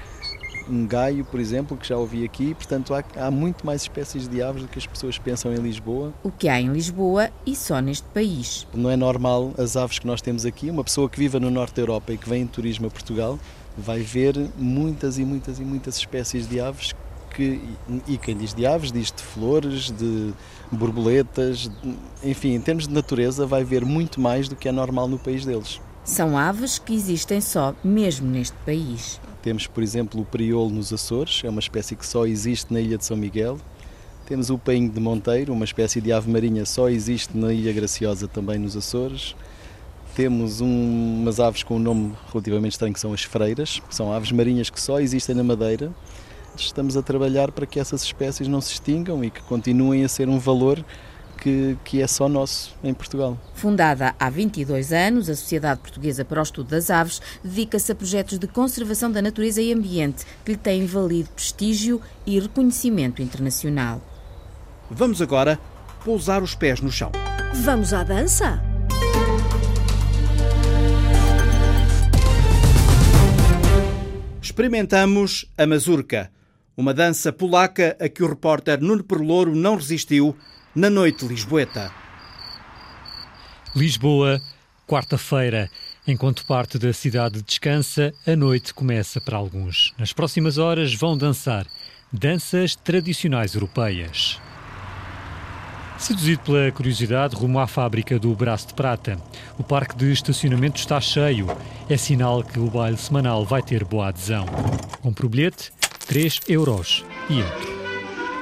um 0.69 0.87
gaio, 0.87 1.23
por 1.25 1.39
exemplo, 1.39 1.77
que 1.77 1.87
já 1.87 1.97
ouvi 1.97 2.23
aqui. 2.23 2.53
Portanto, 2.53 2.93
há, 2.93 3.03
há, 3.15 3.31
muito 3.31 3.65
mais 3.65 3.83
espécies 3.83 4.27
de 4.27 4.41
aves 4.41 4.63
do 4.63 4.67
que 4.67 4.79
as 4.79 4.85
pessoas 4.85 5.17
pensam 5.17 5.53
em 5.53 5.57
Lisboa. 5.57 6.13
O 6.23 6.31
que 6.31 6.47
há 6.47 6.59
em 6.59 6.71
Lisboa 6.71 7.29
e 7.45 7.55
só 7.55 7.79
neste 7.79 8.07
país. 8.07 8.67
Não 8.73 8.89
é 8.89 8.97
normal 8.97 9.53
as 9.57 9.77
aves 9.77 9.99
que 9.99 10.07
nós 10.07 10.21
temos 10.21 10.45
aqui. 10.45 10.69
Uma 10.69 10.83
pessoa 10.83 11.09
que 11.09 11.19
viva 11.19 11.39
no 11.39 11.49
norte 11.49 11.75
da 11.75 11.81
Europa 11.81 12.13
e 12.13 12.17
que 12.17 12.27
vem 12.27 12.43
em 12.43 12.47
turismo 12.47 12.87
a 12.87 12.89
Portugal 12.89 13.39
vai 13.77 13.99
ver 13.99 14.35
muitas 14.57 15.19
e 15.19 15.25
muitas 15.25 15.59
e 15.59 15.63
muitas 15.63 15.97
espécies 15.97 16.47
de 16.47 16.59
aves 16.59 16.93
que, 17.29 17.61
e 18.07 18.17
quem 18.17 18.35
diz 18.35 18.53
de 18.53 18.65
aves 18.65 18.91
diz 18.91 19.11
de 19.11 19.21
flores, 19.21 19.91
de 19.91 20.33
borboletas, 20.71 21.69
enfim, 22.23 22.53
em 22.53 22.61
termos 22.61 22.87
de 22.87 22.93
natureza 22.93 23.45
vai 23.45 23.63
ver 23.63 23.85
muito 23.85 24.19
mais 24.19 24.47
do 24.47 24.55
que 24.55 24.67
é 24.67 24.71
normal 24.71 25.07
no 25.07 25.17
país 25.17 25.45
deles. 25.45 25.79
São 26.03 26.37
aves 26.37 26.79
que 26.79 26.93
existem 26.93 27.41
só 27.41 27.75
mesmo 27.83 28.29
neste 28.29 28.55
país. 28.65 29.19
Temos, 29.41 29.67
por 29.67 29.83
exemplo, 29.83 30.21
o 30.21 30.25
periolo 30.25 30.69
nos 30.69 30.91
Açores, 30.91 31.41
é 31.43 31.49
uma 31.49 31.59
espécie 31.59 31.95
que 31.95 32.05
só 32.05 32.25
existe 32.25 32.73
na 32.73 32.79
ilha 32.79 32.97
de 32.97 33.05
São 33.05 33.17
Miguel. 33.17 33.57
Temos 34.25 34.49
o 34.49 34.57
painho 34.57 34.89
de 34.89 34.99
Monteiro, 34.99 35.53
uma 35.53 35.63
espécie 35.63 36.01
de 36.01 36.11
ave 36.11 36.29
marinha 36.29 36.65
só 36.65 36.89
existe 36.89 37.37
na 37.37 37.53
Ilha 37.53 37.71
Graciosa, 37.71 38.27
também 38.27 38.59
nos 38.59 38.75
Açores. 38.75 39.35
Temos 40.15 40.59
um, 40.59 41.21
umas 41.21 41.39
aves 41.39 41.63
com 41.63 41.77
um 41.77 41.79
nome 41.79 42.13
relativamente 42.29 42.73
estranho 42.73 42.93
que 42.93 42.99
são 42.99 43.13
as 43.13 43.23
freiras, 43.23 43.79
que 43.87 43.95
são 43.95 44.11
aves 44.11 44.31
marinhas 44.31 44.69
que 44.69 44.81
só 44.81 44.99
existem 44.99 45.33
na 45.33 45.43
Madeira. 45.43 45.93
Estamos 46.65 46.97
a 46.97 47.01
trabalhar 47.01 47.51
para 47.51 47.65
que 47.65 47.79
essas 47.79 48.03
espécies 48.03 48.47
não 48.47 48.61
se 48.61 48.73
extingam 48.73 49.23
e 49.23 49.29
que 49.29 49.41
continuem 49.43 50.03
a 50.03 50.07
ser 50.07 50.27
um 50.27 50.39
valor 50.39 50.83
que, 51.37 51.77
que, 51.83 52.01
é 52.01 52.07
só 52.07 52.27
nosso 52.27 52.75
em 52.83 52.93
Portugal. 52.93 53.37
Fundada 53.53 54.15
há 54.19 54.29
22 54.29 54.91
anos, 54.91 55.29
a 55.29 55.35
Sociedade 55.35 55.79
Portuguesa 55.79 56.25
para 56.25 56.39
o 56.39 56.43
Estudo 56.43 56.69
das 56.69 56.89
Aves 56.89 57.21
dedica-se 57.43 57.91
a 57.91 57.95
projetos 57.95 58.39
de 58.39 58.47
conservação 58.47 59.11
da 59.11 59.21
natureza 59.21 59.61
e 59.61 59.71
ambiente 59.71 60.25
que 60.43 60.51
lhe 60.51 60.57
têm 60.57 60.85
valido 60.85 61.29
prestígio 61.29 62.01
e 62.25 62.39
reconhecimento 62.39 63.21
internacional. 63.21 64.01
Vamos 64.89 65.21
agora 65.21 65.59
pousar 66.03 66.41
os 66.41 66.55
pés 66.55 66.81
no 66.81 66.91
chão. 66.91 67.11
Vamos 67.53 67.93
à 67.93 68.03
dança? 68.03 68.61
Experimentamos 74.41 75.45
a 75.57 75.67
mazurca, 75.67 76.31
uma 76.77 76.93
dança 76.93 77.33
polaca 77.33 77.97
a 77.99 78.07
que 78.07 78.21
o 78.21 78.29
repórter 78.29 78.79
Nuno 78.79 79.03
Perlouro 79.03 79.55
não 79.55 79.75
resistiu 79.75 80.37
na 80.75 80.91
noite 80.91 81.25
lisboeta. 81.25 81.91
Lisboa, 83.75 84.39
quarta-feira. 84.85 85.71
Enquanto 86.07 86.45
parte 86.45 86.77
da 86.77 86.93
cidade 86.93 87.41
descansa, 87.41 88.13
a 88.25 88.35
noite 88.35 88.75
começa 88.75 89.19
para 89.19 89.35
alguns. 89.35 89.91
Nas 89.97 90.13
próximas 90.13 90.59
horas 90.59 90.93
vão 90.93 91.17
dançar 91.17 91.65
danças 92.13 92.75
tradicionais 92.75 93.55
europeias. 93.55 94.39
Seduzido 95.97 96.43
pela 96.43 96.71
curiosidade, 96.71 97.35
rumo 97.35 97.59
à 97.59 97.65
fábrica 97.65 98.19
do 98.19 98.35
Braço 98.35 98.67
de 98.67 98.75
Prata. 98.75 99.17
O 99.57 99.63
parque 99.63 99.97
de 99.97 100.11
estacionamento 100.11 100.79
está 100.79 101.01
cheio. 101.01 101.47
É 101.89 101.97
sinal 101.97 102.43
que 102.43 102.59
o 102.59 102.69
baile 102.69 102.97
semanal 102.97 103.43
vai 103.43 103.63
ter 103.63 103.83
boa 103.83 104.09
adesão. 104.09 104.45
Compre 105.01 105.25
o 105.25 105.29
bilhete, 105.29 105.71
3 106.07 106.39
euros 106.47 107.03
e 107.29 107.39
entre. 107.39 107.77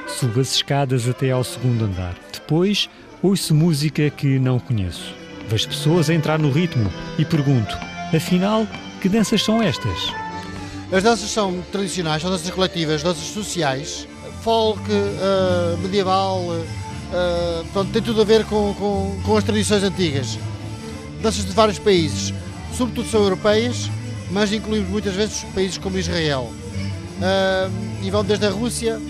Suba 0.06 0.40
as 0.40 0.54
escadas 0.54 1.08
até 1.08 1.32
ao 1.32 1.42
segundo 1.42 1.84
andar. 1.84 2.14
Depois, 2.32 2.88
ouço 3.20 3.54
música 3.54 4.08
que 4.08 4.38
não 4.38 4.60
conheço. 4.60 5.12
Vejo 5.48 5.68
pessoas 5.68 6.08
a 6.08 6.14
entrar 6.14 6.38
no 6.38 6.50
ritmo 6.50 6.90
e 7.18 7.24
pergunto: 7.24 7.76
afinal, 8.14 8.66
que 9.02 9.08
danças 9.08 9.42
são 9.42 9.60
estas? 9.60 10.12
As 10.92 11.02
danças 11.02 11.28
são 11.28 11.60
tradicionais, 11.72 12.22
são 12.22 12.30
danças 12.30 12.48
coletivas, 12.50 13.02
danças 13.02 13.24
sociais, 13.24 14.06
folk, 14.42 14.80
uh, 14.80 15.76
medieval, 15.78 16.40
uh, 16.42 17.64
portanto, 17.72 17.92
tem 17.92 18.02
tudo 18.02 18.20
a 18.20 18.24
ver 18.24 18.44
com, 18.44 18.72
com, 18.74 19.20
com 19.24 19.36
as 19.36 19.42
tradições 19.42 19.82
antigas. 19.82 20.38
Danças 21.20 21.44
de 21.44 21.50
vários 21.50 21.80
países, 21.80 22.32
sobretudo 22.72 23.10
são 23.10 23.22
europeias, 23.22 23.90
mas 24.30 24.52
incluímos 24.52 24.88
muitas 24.88 25.14
vezes 25.14 25.44
países 25.52 25.78
como 25.78 25.98
Israel. 25.98 26.52
Uh, 27.16 27.70
e 28.02 28.10
vão 28.10 28.24
desde 28.24 28.46
a 28.46 28.50
Rússia 28.50 29.00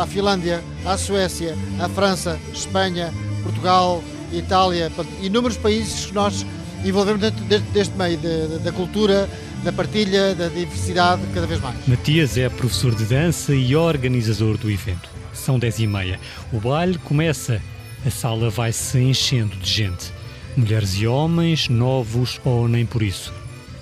à 0.00 0.06
Finlândia, 0.06 0.62
à 0.84 0.96
Suécia, 0.96 1.56
à 1.78 1.88
França, 1.88 2.38
Espanha, 2.52 3.12
Portugal, 3.42 4.02
Itália, 4.32 4.90
inúmeros 5.20 5.56
países 5.56 6.06
que 6.06 6.14
nós 6.14 6.44
envolvemos 6.84 7.20
dentro 7.20 7.44
deste, 7.44 7.66
deste 7.68 7.96
meio 7.96 8.16
de, 8.16 8.48
de, 8.48 8.58
da 8.58 8.72
cultura, 8.72 9.28
da 9.62 9.72
partilha, 9.72 10.34
da 10.34 10.48
diversidade, 10.48 11.22
cada 11.32 11.46
vez 11.46 11.60
mais. 11.60 11.76
Matias 11.86 12.36
é 12.36 12.48
professor 12.48 12.94
de 12.94 13.04
dança 13.04 13.54
e 13.54 13.76
organizador 13.76 14.56
do 14.56 14.70
evento. 14.70 15.08
São 15.32 15.58
dez 15.58 15.78
e 15.78 15.86
meia. 15.86 16.18
O 16.52 16.58
baile 16.58 16.98
começa. 16.98 17.60
A 18.04 18.10
sala 18.10 18.50
vai 18.50 18.72
se 18.72 18.98
enchendo 18.98 19.56
de 19.56 19.70
gente. 19.70 20.12
Mulheres 20.56 20.94
e 20.96 21.06
homens, 21.06 21.68
novos 21.68 22.40
ou 22.44 22.66
nem 22.66 22.84
por 22.84 23.00
isso. 23.00 23.32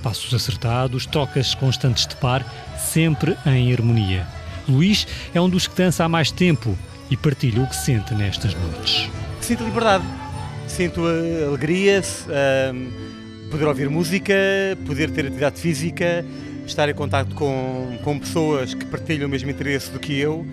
Passos 0.02 0.32
acertados, 0.32 1.06
trocas 1.06 1.54
constantes 1.54 2.06
de 2.06 2.16
par, 2.16 2.44
sempre 2.78 3.36
em 3.46 3.72
harmonia. 3.72 4.26
Luís 4.68 5.06
é 5.34 5.40
um 5.40 5.48
dos 5.48 5.66
que 5.66 5.76
dança 5.76 6.04
há 6.04 6.08
mais 6.08 6.30
tempo 6.30 6.76
e 7.10 7.16
partilha 7.16 7.62
o 7.62 7.66
que 7.66 7.76
sente 7.76 8.14
nestas 8.14 8.54
noites. 8.54 9.10
Sinto 9.40 9.64
liberdade, 9.64 10.04
sinto 10.66 11.02
alegria, 11.46 12.02
poder 13.50 13.66
ouvir 13.66 13.90
música, 13.90 14.34
poder 14.86 15.10
ter 15.10 15.26
atividade 15.26 15.60
física, 15.60 16.24
estar 16.66 16.88
em 16.88 16.94
contato 16.94 17.34
com, 17.34 17.98
com 18.02 18.18
pessoas 18.18 18.74
que 18.74 18.84
partilham 18.84 19.26
o 19.26 19.30
mesmo 19.30 19.50
interesse 19.50 19.90
do 19.90 19.98
que 19.98 20.18
eu 20.18 20.46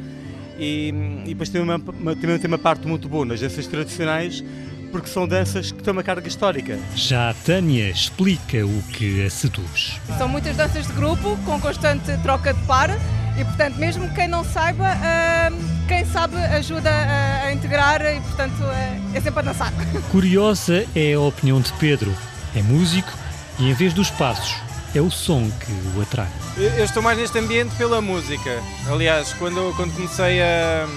e, 0.57 0.93
e 1.25 1.29
depois 1.29 1.49
tem 1.49 1.61
uma, 1.61 1.75
uma, 1.75 2.15
também 2.15 2.39
tem 2.39 2.47
uma 2.47 2.57
parte 2.57 2.87
muito 2.87 3.07
boa 3.07 3.25
nas 3.25 3.39
danças 3.39 3.67
tradicionais 3.67 4.43
porque 4.91 5.07
são 5.07 5.27
danças 5.27 5.71
que 5.71 5.83
têm 5.83 5.91
uma 5.91 6.03
carga 6.03 6.27
histórica. 6.27 6.79
Já 6.95 7.29
a 7.29 7.33
Tânia 7.33 7.89
explica 7.89 8.65
o 8.65 8.83
que 8.93 9.25
a 9.25 9.29
seduz. 9.29 9.99
São 10.17 10.27
muitas 10.27 10.55
danças 10.55 10.87
de 10.87 10.93
grupo, 10.93 11.37
com 11.45 11.59
constante 11.59 12.17
troca 12.23 12.53
de 12.53 12.61
par, 12.63 12.89
e 13.37 13.45
portanto, 13.45 13.75
mesmo 13.75 14.09
quem 14.15 14.27
não 14.27 14.43
saiba, 14.43 14.83
uh, 14.83 15.87
quem 15.87 16.03
sabe 16.05 16.37
ajuda 16.37 16.89
a, 16.89 17.43
a 17.43 17.53
integrar 17.53 18.01
e 18.01 18.19
portanto 18.21 18.59
uh, 18.61 19.15
é 19.15 19.21
sempre 19.21 19.39
a 19.39 19.43
dançar. 19.43 19.71
Curiosa 20.11 20.85
é 20.95 21.13
a 21.13 21.19
opinião 21.19 21.61
de 21.61 21.71
Pedro. 21.73 22.13
É 22.55 22.61
músico 22.63 23.11
e 23.59 23.69
em 23.69 23.73
vez 23.73 23.93
dos 23.93 24.09
passos, 24.09 24.55
é 24.95 25.01
o 25.01 25.11
som 25.11 25.49
que 25.59 25.71
o 25.95 26.01
atrai. 26.01 26.27
Eu 26.57 26.83
estou 26.83 27.03
mais 27.03 27.17
neste 27.17 27.37
ambiente 27.37 27.75
pela 27.75 28.01
música. 28.01 28.61
Aliás, 28.89 29.33
quando, 29.33 29.75
quando 29.75 29.93
comecei 29.93 30.41
a, 30.41 30.87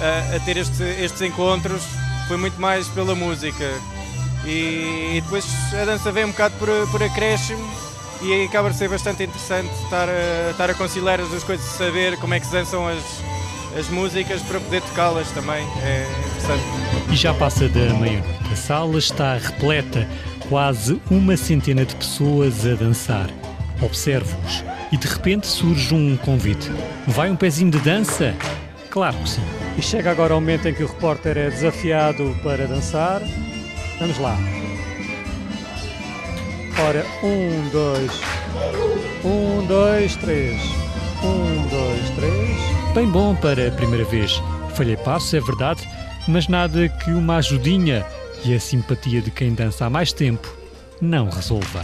a, 0.00 0.36
a 0.36 0.40
ter 0.40 0.56
este, 0.56 0.82
estes 0.82 1.22
encontros, 1.22 1.82
foi 2.26 2.36
muito 2.36 2.60
mais 2.60 2.88
pela 2.88 3.14
música. 3.14 3.64
E, 4.44 5.16
e, 5.16 5.20
depois 5.22 5.46
a 5.80 5.84
dança 5.84 6.12
vem 6.12 6.26
um 6.26 6.30
bocado 6.30 6.54
por, 6.58 6.68
por 6.90 7.02
acréscimo 7.02 7.66
e 8.22 8.44
acaba 8.44 8.70
de 8.70 8.76
ser 8.76 8.88
bastante 8.88 9.22
interessante 9.22 9.70
estar 9.82 10.08
a, 10.08 10.50
estar 10.50 10.70
a 10.70 10.74
conciliar 10.74 11.20
as 11.20 11.28
duas 11.28 11.42
coisas, 11.42 11.64
saber 11.64 12.18
como 12.18 12.34
é 12.34 12.40
que 12.40 12.46
se 12.46 12.52
dançam 12.52 12.86
as, 12.86 13.02
as 13.78 13.88
músicas 13.88 14.42
para 14.42 14.60
poder 14.60 14.82
tocá-las 14.82 15.30
também, 15.30 15.66
é 15.82 16.06
interessante. 16.26 16.62
E 17.10 17.16
já 17.16 17.32
passa 17.34 17.68
da 17.68 17.80
meia-noite. 17.94 18.52
A 18.52 18.56
sala 18.56 18.98
está 18.98 19.36
repleta, 19.36 20.08
quase 20.48 21.00
uma 21.10 21.36
centena 21.36 21.84
de 21.84 21.94
pessoas 21.96 22.66
a 22.66 22.74
dançar. 22.74 23.30
Observo-os 23.80 24.64
e 24.92 24.96
de 24.96 25.08
repente 25.08 25.46
surge 25.46 25.94
um 25.94 26.16
convite. 26.16 26.70
Vai 27.06 27.30
um 27.30 27.36
pezinho 27.36 27.70
de 27.70 27.78
dança? 27.78 28.34
Claro 28.94 29.16
que 29.16 29.28
sim. 29.28 29.42
E 29.76 29.82
chega 29.82 30.12
agora 30.12 30.36
o 30.36 30.40
momento 30.40 30.68
em 30.68 30.72
que 30.72 30.84
o 30.84 30.86
repórter 30.86 31.36
é 31.36 31.50
desafiado 31.50 32.32
para 32.44 32.68
dançar. 32.68 33.20
Vamos 33.98 34.16
lá. 34.18 34.38
Ora, 36.78 37.04
um, 37.24 37.68
dois. 37.70 38.12
Um, 39.24 39.66
dois, 39.66 40.14
três. 40.14 40.62
Um, 41.24 41.66
dois, 41.66 42.10
três. 42.10 42.94
Bem 42.94 43.08
bom 43.08 43.34
para 43.34 43.66
a 43.66 43.72
primeira 43.72 44.04
vez. 44.04 44.40
Falhei 44.76 44.96
passo, 44.96 45.34
é 45.34 45.40
verdade, 45.40 45.82
mas 46.28 46.46
nada 46.46 46.88
que 46.88 47.10
uma 47.10 47.38
ajudinha 47.38 48.06
e 48.44 48.54
a 48.54 48.60
simpatia 48.60 49.20
de 49.20 49.32
quem 49.32 49.52
dança 49.52 49.86
há 49.86 49.90
mais 49.90 50.12
tempo 50.12 50.48
não 51.00 51.28
resolva. 51.28 51.82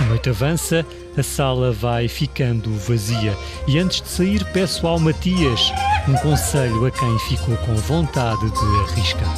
A 0.00 0.04
noite 0.04 0.30
avança, 0.30 0.84
a 1.14 1.22
sala 1.22 1.72
vai 1.72 2.08
ficando 2.08 2.74
vazia 2.74 3.36
e 3.68 3.78
antes 3.78 4.00
de 4.00 4.08
sair 4.08 4.42
peço 4.46 4.86
ao 4.86 4.98
Matias 4.98 5.70
um 6.08 6.14
conselho 6.14 6.86
a 6.86 6.90
quem 6.90 7.18
ficou 7.18 7.54
com 7.58 7.74
vontade 7.74 8.50
de 8.50 8.92
arriscar. 8.92 9.34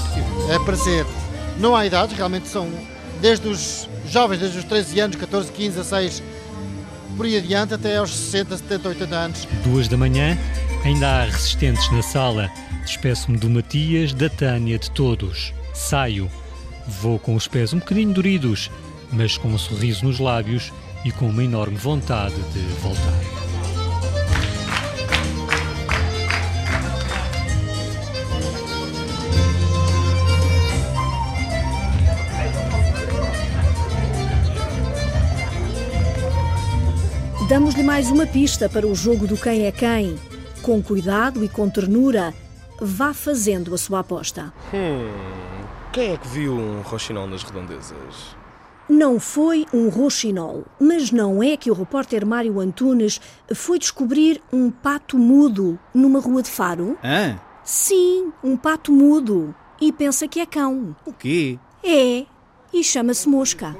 É 0.48 0.58
para 0.60 0.76
ser. 0.76 1.04
Não 1.58 1.74
há 1.74 1.84
idades, 1.84 2.16
realmente 2.16 2.46
são 2.46 2.70
desde 3.20 3.48
os 3.48 3.88
jovens, 4.06 4.38
desde 4.38 4.58
os 4.58 4.64
13 4.64 5.00
anos, 5.00 5.16
14, 5.16 5.50
15, 5.50 5.68
16, 5.78 6.22
por 7.16 7.26
aí 7.26 7.36
adiante, 7.36 7.74
até 7.74 7.96
aos 7.96 8.10
60, 8.10 8.56
70, 8.58 8.88
80 8.88 9.14
anos. 9.16 9.48
Duas 9.64 9.88
da 9.88 9.96
manhã, 9.96 10.38
ainda 10.84 11.08
há 11.08 11.24
resistentes 11.24 11.90
na 11.90 12.02
sala. 12.02 12.48
Despeço-me 12.84 13.36
do 13.36 13.50
Matias, 13.50 14.12
da 14.12 14.28
Tânia, 14.28 14.78
de 14.78 14.90
todos. 14.92 15.52
Saio. 15.74 16.30
Vou 16.86 17.18
com 17.18 17.34
os 17.34 17.48
pés 17.48 17.72
um 17.72 17.78
bocadinho 17.78 18.12
doridos, 18.12 18.70
mas 19.12 19.36
com 19.36 19.48
um 19.48 19.58
sorriso 19.58 20.04
nos 20.04 20.18
lábios 20.18 20.72
e 21.04 21.12
com 21.12 21.28
uma 21.28 21.44
enorme 21.44 21.76
vontade 21.76 22.36
de 22.52 22.60
voltar. 22.80 23.42
Damos-lhe 37.48 37.82
mais 37.82 38.10
uma 38.10 38.26
pista 38.26 38.66
para 38.66 38.86
o 38.86 38.94
jogo 38.94 39.26
do 39.26 39.36
quem 39.36 39.66
é 39.66 39.72
quem. 39.72 40.18
Com 40.62 40.82
cuidado 40.82 41.44
e 41.44 41.48
com 41.50 41.68
ternura, 41.68 42.32
vá 42.80 43.12
fazendo 43.12 43.74
a 43.74 43.78
sua 43.78 43.98
aposta. 43.98 44.52
Hum, 44.72 45.10
quem 45.92 46.12
é 46.12 46.16
que 46.16 46.28
viu 46.28 46.54
um 46.54 46.80
roxinol 46.80 47.26
nas 47.26 47.42
redondezas? 47.42 48.41
Não 48.92 49.18
foi 49.18 49.64
um 49.72 49.88
roxinol, 49.88 50.66
mas 50.78 51.10
não 51.10 51.42
é 51.42 51.56
que 51.56 51.70
o 51.70 51.74
repórter 51.74 52.26
Mário 52.26 52.60
Antunes 52.60 53.22
foi 53.54 53.78
descobrir 53.78 54.42
um 54.52 54.70
pato 54.70 55.16
mudo 55.16 55.78
numa 55.94 56.20
rua 56.20 56.42
de 56.42 56.50
Faro? 56.50 56.98
Hã? 57.02 57.40
Sim, 57.64 58.30
um 58.44 58.54
pato 58.54 58.92
mudo. 58.92 59.54
E 59.80 59.90
pensa 59.90 60.28
que 60.28 60.40
é 60.40 60.44
cão. 60.44 60.94
O 61.06 61.12
quê? 61.14 61.58
É, 61.82 62.26
e 62.70 62.84
chama-se 62.84 63.26
Mosca. 63.26 63.74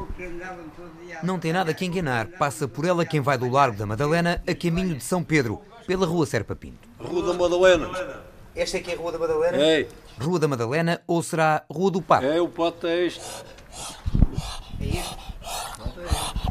Não 1.23 1.39
tem 1.39 1.53
nada 1.53 1.75
que 1.75 1.85
enganar. 1.85 2.29
Passa 2.39 2.67
por 2.67 2.87
ela 2.87 3.05
quem 3.05 3.21
vai 3.21 3.37
do 3.37 3.51
Largo 3.51 3.77
da 3.77 3.85
Madalena 3.85 4.43
a 4.49 4.55
caminho 4.55 4.97
de 4.97 5.05
São 5.05 5.23
Pedro, 5.23 5.61
pela 5.87 6.07
Rua 6.07 6.25
Serpa 6.25 6.57
Pinto. 6.57 6.89
Rua 6.99 7.27
da 7.27 7.35
Madalena. 7.35 7.91
Esta 8.57 8.79
aqui 8.79 8.93
é 8.93 8.95
a 8.95 8.97
Rua 8.97 9.13
da 9.13 9.19
Madalena? 9.19 9.59
É. 9.59 9.87
Rua 10.19 10.39
da 10.39 10.49
Madalena 10.49 11.03
ou 11.07 11.23
será 11.23 11.65
Rua 11.71 11.91
do 11.91 12.01
Pato? 12.01 12.25
É, 12.25 12.41
o 12.41 12.49
pato 12.49 12.87
é 12.87 13.05
este. 13.05 13.21
É 14.81 14.85
este? 14.85 15.17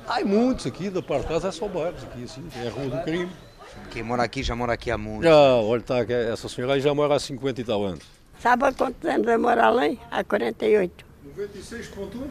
Há 0.08 0.22
muitos 0.26 0.66
aqui, 0.66 0.90
da 0.90 1.02
parte 1.04 1.28
de 1.28 1.34
casa 1.34 1.50
é 1.50 1.52
só 1.52 1.68
bares, 1.68 2.02
aqui 2.04 2.24
assim, 2.24 2.44
é 2.56 2.68
a 2.68 2.72
Rua 2.72 2.90
do 2.90 3.04
Crime. 3.04 3.30
Quem 3.92 4.02
mora 4.02 4.24
aqui 4.24 4.42
já 4.42 4.56
mora 4.56 4.74
aqui 4.74 4.90
há 4.90 4.98
muito. 4.98 5.24
Já, 5.24 5.56
olha, 5.56 5.82
tá, 5.84 6.04
que 6.04 6.12
essa 6.12 6.50
senhora 6.50 6.74
aí 6.74 6.82
já 6.82 6.92
mora 6.96 7.14
há 7.16 7.20
50 7.20 7.62
e 7.62 7.64
tal 7.64 7.84
anos. 7.86 8.04
Sabe 8.42 8.66
há 8.66 8.74
quantos 8.74 9.10
anos 9.10 9.28
eu 9.28 9.40
moro 9.40 9.62
além? 9.62 10.00
Há 10.10 10.24
48. 10.24 11.06
96.1? 11.38 12.30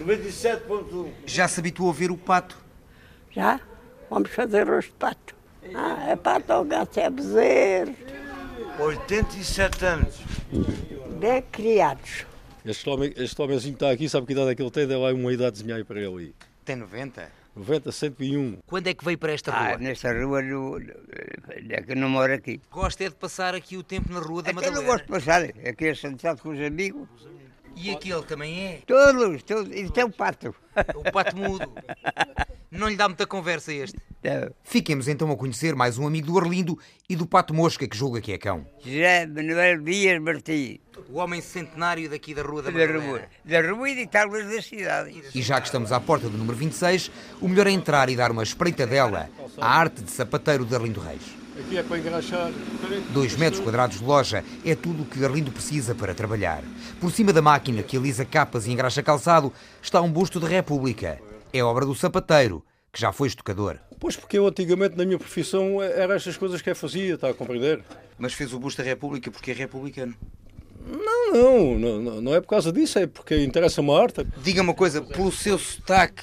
97.1. 0.00 1.08
Já 1.24 1.46
se 1.46 1.60
habituou 1.60 1.90
a 1.90 1.92
ver 1.92 2.10
o 2.10 2.16
pato? 2.16 2.56
Já? 3.30 3.60
Vamos 4.08 4.30
fazer 4.30 4.68
rosto 4.68 4.90
de 4.90 4.96
pato. 4.96 5.34
Ah, 5.74 6.08
é 6.08 6.16
pato 6.16 6.52
ou 6.52 6.64
gato, 6.64 6.98
é 6.98 7.08
bezerro. 7.08 7.94
87 8.78 9.84
anos. 9.84 10.16
Bem 11.20 11.42
criados. 11.52 12.26
Este, 12.64 12.88
homem, 12.88 13.12
este 13.16 13.40
homenzinho 13.40 13.74
que 13.74 13.84
está 13.84 13.92
aqui, 13.92 14.08
sabe 14.08 14.26
que 14.26 14.32
idade 14.32 14.50
é 14.50 14.54
que 14.54 14.62
ele 14.62 14.70
tem? 14.70 14.86
Dá 14.86 14.98
lá 14.98 15.12
uma 15.12 15.32
idadezinha 15.32 15.76
aí 15.76 15.84
para 15.84 16.00
ele 16.00 16.18
aí. 16.18 16.34
Tem 16.64 16.76
90? 16.76 17.39
90, 17.56 17.90
101. 17.92 18.58
Quando 18.66 18.86
é 18.86 18.94
que 18.94 19.04
veio 19.04 19.18
para 19.18 19.32
esta 19.32 19.50
rua? 19.50 19.74
Ah, 19.74 19.78
nesta 19.78 20.12
rua 20.12 20.40
no, 20.42 20.78
é 20.78 21.82
que 21.82 21.92
eu 21.92 21.96
não 21.96 22.08
moro 22.08 22.32
aqui. 22.32 22.60
Gosta 22.70 23.04
é 23.04 23.08
de 23.08 23.14
passar 23.16 23.54
aqui 23.54 23.76
o 23.76 23.82
tempo 23.82 24.12
na 24.12 24.20
Rua 24.20 24.42
da 24.42 24.50
É 24.50 24.52
que 24.52 24.58
eu 24.58 24.62
Madalena. 24.62 24.80
não 24.80 24.86
gosto 24.86 25.04
de 25.04 25.10
passar, 25.10 25.42
é 25.44 25.72
que 25.72 25.86
é 25.86 25.94
sentado 25.94 26.40
com 26.40 26.50
os 26.50 26.60
amigos. 26.60 27.08
E 27.76 27.90
aquele 27.90 28.22
também 28.22 28.66
é? 28.66 28.82
Todos, 28.86 29.42
todos. 29.42 29.74
Isto 29.74 29.98
é 29.98 30.04
o 30.04 30.10
pato. 30.10 30.54
O 30.94 31.12
pato 31.12 31.36
mudo. 31.36 31.72
Não 32.70 32.88
lhe 32.88 32.96
dá 32.96 33.08
muita 33.08 33.26
conversa 33.26 33.72
este. 33.72 33.98
Não. 34.22 34.50
Fiquemos 34.62 35.08
então 35.08 35.30
a 35.32 35.36
conhecer 35.36 35.74
mais 35.74 35.98
um 35.98 36.06
amigo 36.06 36.28
do 36.28 36.38
Arlindo 36.38 36.78
e 37.08 37.16
do 37.16 37.26
Pato 37.26 37.52
Mosca, 37.52 37.88
que 37.88 37.96
julga 37.96 38.20
que 38.20 38.32
é 38.32 38.38
cão. 38.38 38.64
José 38.84 39.26
Manuel 39.26 39.82
Dias 39.82 40.20
Martins. 40.20 40.78
O 41.08 41.18
homem 41.18 41.40
centenário 41.40 42.08
daqui 42.08 42.32
da 42.34 42.42
Rua 42.42 42.62
da 42.62 42.70
Da 42.70 42.86
rua, 42.86 43.22
da 43.44 43.72
rua 43.72 43.90
e 43.90 43.94
de 43.96 44.06
talvez 44.06 44.48
da 44.48 44.62
cidade. 44.62 45.20
E 45.34 45.42
já 45.42 45.60
que 45.60 45.66
estamos 45.66 45.90
à 45.90 45.98
porta 45.98 46.28
do 46.28 46.36
número 46.38 46.56
26, 46.56 47.10
o 47.40 47.48
melhor 47.48 47.66
é 47.66 47.70
entrar 47.70 48.08
e 48.08 48.14
dar 48.14 48.30
uma 48.30 48.42
espreitadela 48.42 49.28
à 49.58 49.78
arte 49.78 50.02
de 50.02 50.10
sapateiro 50.10 50.64
de 50.64 50.74
Arlindo 50.74 51.00
Reis. 51.00 51.22
Aqui 51.58 51.78
é 51.78 51.82
para 51.82 51.98
engraxar. 51.98 52.52
Dois 53.12 53.34
metros 53.36 53.62
quadrados 53.62 53.98
de 53.98 54.04
loja 54.04 54.44
é 54.64 54.74
tudo 54.76 55.02
o 55.02 55.06
que 55.06 55.24
Arlindo 55.24 55.50
precisa 55.50 55.94
para 55.94 56.14
trabalhar. 56.14 56.62
Por 57.00 57.10
cima 57.10 57.32
da 57.32 57.42
máquina 57.42 57.82
que 57.82 57.96
alisa 57.96 58.24
capas 58.24 58.66
e 58.66 58.70
engraxa 58.70 59.02
calçado 59.02 59.52
está 59.82 60.00
um 60.00 60.12
busto 60.12 60.38
de 60.38 60.46
República. 60.46 61.18
É 61.52 61.62
obra 61.62 61.84
do 61.84 61.94
sapateiro, 61.94 62.64
que 62.92 63.00
já 63.00 63.12
foi 63.12 63.28
estocador. 63.28 63.78
Pois 63.98 64.16
porque 64.16 64.38
eu 64.38 64.46
antigamente 64.46 64.96
na 64.96 65.04
minha 65.04 65.18
profissão 65.18 65.82
era 65.82 66.14
estas 66.14 66.36
coisas 66.36 66.62
que 66.62 66.70
eu 66.70 66.76
fazia, 66.76 67.14
está 67.14 67.28
a 67.28 67.34
compreender? 67.34 67.82
Mas 68.18 68.32
fez 68.32 68.52
o 68.52 68.58
busto 68.58 68.82
da 68.82 68.88
República 68.88 69.30
porque 69.30 69.50
é 69.50 69.54
republicano. 69.54 70.14
Não, 70.86 71.76
não, 71.78 72.00
não, 72.00 72.20
não, 72.20 72.34
é 72.34 72.40
por 72.40 72.48
causa 72.48 72.72
disso, 72.72 72.98
é 72.98 73.06
porque 73.06 73.42
interessa-me 73.42 73.90
a 73.90 74.02
arte. 74.02 74.26
Diga 74.42 74.62
uma 74.62 74.74
coisa, 74.74 75.02
pelo 75.02 75.30
seu 75.30 75.58
sotaque, 75.58 76.22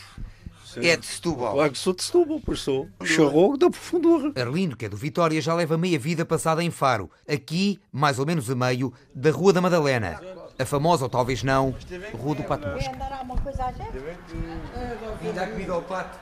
é 0.77 0.95
de 0.95 1.05
Setúbal. 1.05 1.53
Claro 1.53 1.71
que 1.71 1.77
sou 1.77 1.93
de 1.93 2.03
Setúbal, 2.03 2.39
por 2.39 2.57
sou. 2.57 2.87
Charrogo 3.03 3.57
da 3.57 3.69
profundura. 3.69 4.31
Arlindo, 4.39 4.75
que 4.75 4.85
é 4.85 4.89
do 4.89 4.97
Vitória, 4.97 5.39
já 5.41 5.53
leva 5.53 5.77
meia 5.77 5.97
vida 5.97 6.25
passada 6.25 6.63
em 6.63 6.71
Faro. 6.71 7.09
Aqui, 7.27 7.79
mais 7.91 8.19
ou 8.19 8.25
menos 8.25 8.49
a 8.49 8.55
meio, 8.55 8.93
da 9.13 9.31
Rua 9.31 9.53
da 9.53 9.61
Madalena. 9.61 10.19
A 10.59 10.65
famosa, 10.65 11.05
ou 11.05 11.09
talvez 11.09 11.43
não, 11.43 11.75
Rua 12.13 12.35
do 12.35 12.43
Pato 12.43 12.67
Mosca. 12.67 12.91
Vim 15.21 15.31
dar 15.31 15.51
comida 15.51 15.73
ao 15.73 15.81
pato. 15.83 16.19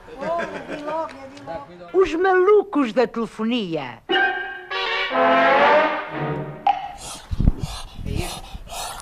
Os 1.93 2.13
malucos 2.15 2.91
da 2.91 3.07
telefonia. 3.07 3.99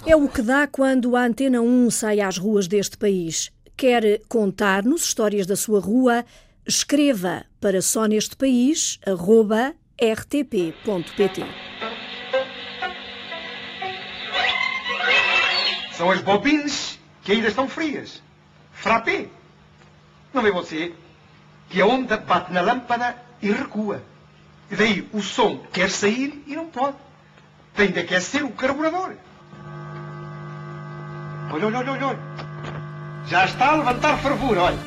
É 0.06 0.15
o 0.15 0.28
que 0.28 0.41
dá 0.41 0.67
quando 0.67 1.15
a 1.15 1.24
Antena 1.24 1.62
1 1.62 1.89
sai 1.89 2.19
às 2.22 2.38
ruas 2.38 2.67
deste 2.67 2.98
país. 2.98 3.52
Quer 3.76 4.22
contar-nos 4.30 5.04
histórias 5.04 5.48
da 5.48 5.56
sua 5.56 5.80
rua? 5.80 6.24
Escreva 6.65 7.43
para 7.60 7.82
só 7.82 8.06
neste 8.06 8.36
país, 8.36 9.00
arroba 9.06 9.74
rtp.pt. 10.00 11.73
São 16.04 16.12
as 16.12 16.20
bobines 16.20 17.00
que 17.24 17.32
ainda 17.32 17.48
estão 17.48 17.70
frias. 17.70 18.22
Frappé. 18.74 19.28
Não 20.34 20.42
vê 20.42 20.52
você 20.52 20.92
que 21.70 21.80
a 21.80 21.86
onda 21.86 22.18
bate 22.18 22.52
na 22.52 22.60
lâmpada 22.60 23.16
e 23.42 23.50
recua. 23.50 24.04
E 24.70 24.76
daí 24.76 25.08
o 25.13 25.22
som 25.22 25.60
quer 25.72 25.89
sair 25.89 26.44
e 26.46 26.58
não 26.58 26.66
pode. 26.66 26.98
Tem 27.74 27.89
de 27.89 28.02
aquecer 28.02 28.44
o 28.44 28.52
carburador. 28.52 29.13
Olha, 31.54 31.68
olha, 31.68 31.78
olha. 31.78 32.08
olha. 32.08 32.20
Já 33.26 33.46
está 33.46 33.70
a 33.70 33.76
levantar 33.78 34.18
fervura, 34.18 34.62
olha. 34.62 34.80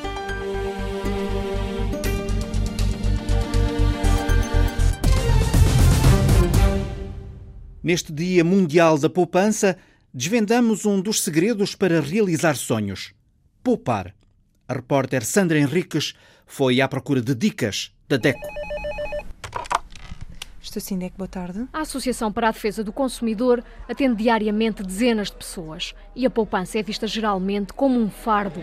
Neste 7.81 8.13
Dia 8.13 8.43
Mundial 8.43 8.99
da 8.99 9.09
Poupança, 9.09 9.79
desvendamos 10.13 10.85
um 10.85 11.01
dos 11.01 11.21
segredos 11.21 11.75
para 11.75 12.01
realizar 12.01 12.55
sonhos: 12.55 13.13
poupar. 13.63 14.13
A 14.67 14.73
repórter 14.73 15.23
Sandra 15.23 15.57
Henriques 15.57 16.13
foi 16.45 16.81
à 16.81 16.87
procura 16.87 17.21
de 17.21 17.33
dicas 17.33 17.93
da 18.07 18.17
DECO. 18.17 18.47
Estou 20.61 20.81
sim, 20.81 20.97
Deco, 20.97 21.17
boa 21.17 21.27
tarde. 21.29 21.65
A 21.71 21.79
Associação 21.79 22.31
para 22.31 22.49
a 22.49 22.51
Defesa 22.51 22.83
do 22.83 22.91
Consumidor 22.91 23.63
atende 23.87 24.23
diariamente 24.23 24.83
dezenas 24.83 25.31
de 25.31 25.37
pessoas 25.37 25.95
e 26.13 26.25
a 26.25 26.29
poupança 26.29 26.77
é 26.77 26.83
vista 26.83 27.07
geralmente 27.07 27.71
como 27.71 27.97
um 27.97 28.09
fardo. 28.09 28.61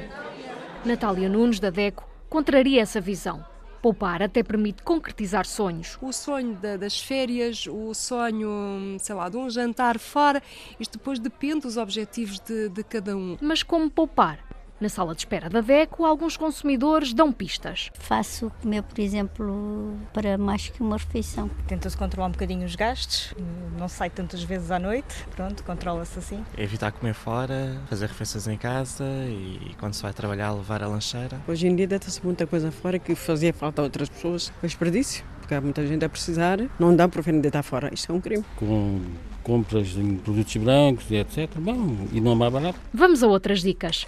Natália 0.84 1.30
Nunes, 1.30 1.58
da 1.58 1.70
DECO, 1.70 2.06
contraria 2.28 2.82
essa 2.82 3.00
visão. 3.00 3.42
Poupar 3.84 4.22
até 4.22 4.42
permite 4.42 4.82
concretizar 4.82 5.44
sonhos. 5.44 5.98
O 6.00 6.10
sonho 6.10 6.54
da- 6.54 6.78
das 6.78 6.98
férias, 6.98 7.66
o 7.66 7.92
sonho, 7.92 8.96
sei 8.98 9.14
lá, 9.14 9.28
de 9.28 9.36
um 9.36 9.50
jantar 9.50 9.98
fora, 9.98 10.42
isto 10.80 10.96
depois 10.96 11.18
depende 11.18 11.60
dos 11.60 11.76
objetivos 11.76 12.40
de, 12.40 12.70
de 12.70 12.82
cada 12.82 13.14
um. 13.14 13.36
Mas 13.42 13.62
como 13.62 13.90
poupar? 13.90 14.38
Na 14.84 14.90
sala 14.90 15.14
de 15.14 15.22
espera 15.22 15.48
da 15.48 15.62
DECO, 15.62 16.04
alguns 16.04 16.36
consumidores 16.36 17.14
dão 17.14 17.32
pistas. 17.32 17.90
Faço 17.94 18.52
comer, 18.60 18.82
por 18.82 19.00
exemplo, 19.00 19.96
para 20.12 20.36
mais 20.36 20.68
que 20.68 20.82
uma 20.82 20.98
refeição. 20.98 21.50
Tenta-se 21.66 21.96
controlar 21.96 22.28
um 22.28 22.32
bocadinho 22.32 22.66
os 22.66 22.76
gastos, 22.76 23.32
não 23.78 23.88
sai 23.88 24.10
tantas 24.10 24.42
vezes 24.42 24.70
à 24.70 24.78
noite, 24.78 25.24
pronto, 25.34 25.64
controla-se 25.64 26.18
assim. 26.18 26.44
Evitar 26.58 26.92
comer 26.92 27.14
fora, 27.14 27.80
fazer 27.88 28.08
refeições 28.08 28.46
em 28.46 28.58
casa 28.58 29.06
e 29.26 29.74
quando 29.80 29.94
se 29.94 30.02
vai 30.02 30.12
trabalhar 30.12 30.52
levar 30.52 30.82
a 30.82 30.86
lancheira. 30.86 31.40
Hoje 31.48 31.66
em 31.66 31.74
dia 31.74 31.86
deita-se 31.86 32.22
muita 32.22 32.46
coisa 32.46 32.70
fora 32.70 32.98
que 32.98 33.14
fazia 33.14 33.54
falta 33.54 33.80
a 33.80 33.84
outras 33.84 34.10
pessoas. 34.10 34.52
Foi 34.60 34.68
desperdício, 34.68 35.24
porque 35.40 35.54
há 35.54 35.62
muita 35.62 35.86
gente 35.86 36.04
a 36.04 36.10
precisar. 36.10 36.58
Não 36.78 36.94
dá 36.94 37.08
para 37.08 37.22
vir 37.22 37.40
deitar 37.40 37.62
fora. 37.62 37.88
Isto 37.90 38.12
é 38.12 38.14
um 38.14 38.20
crime. 38.20 38.44
com 38.56 39.00
compras 39.42 39.96
em 39.96 40.16
produtos 40.16 40.54
brancos 40.56 41.10
e 41.10 41.16
etc. 41.16 41.48
Bom, 41.56 42.06
e 42.12 42.20
não 42.20 42.32
é 42.32 42.34
mais 42.34 42.52
barato. 42.52 42.78
Vamos 42.92 43.22
a 43.22 43.26
outras 43.26 43.62
dicas. 43.62 44.06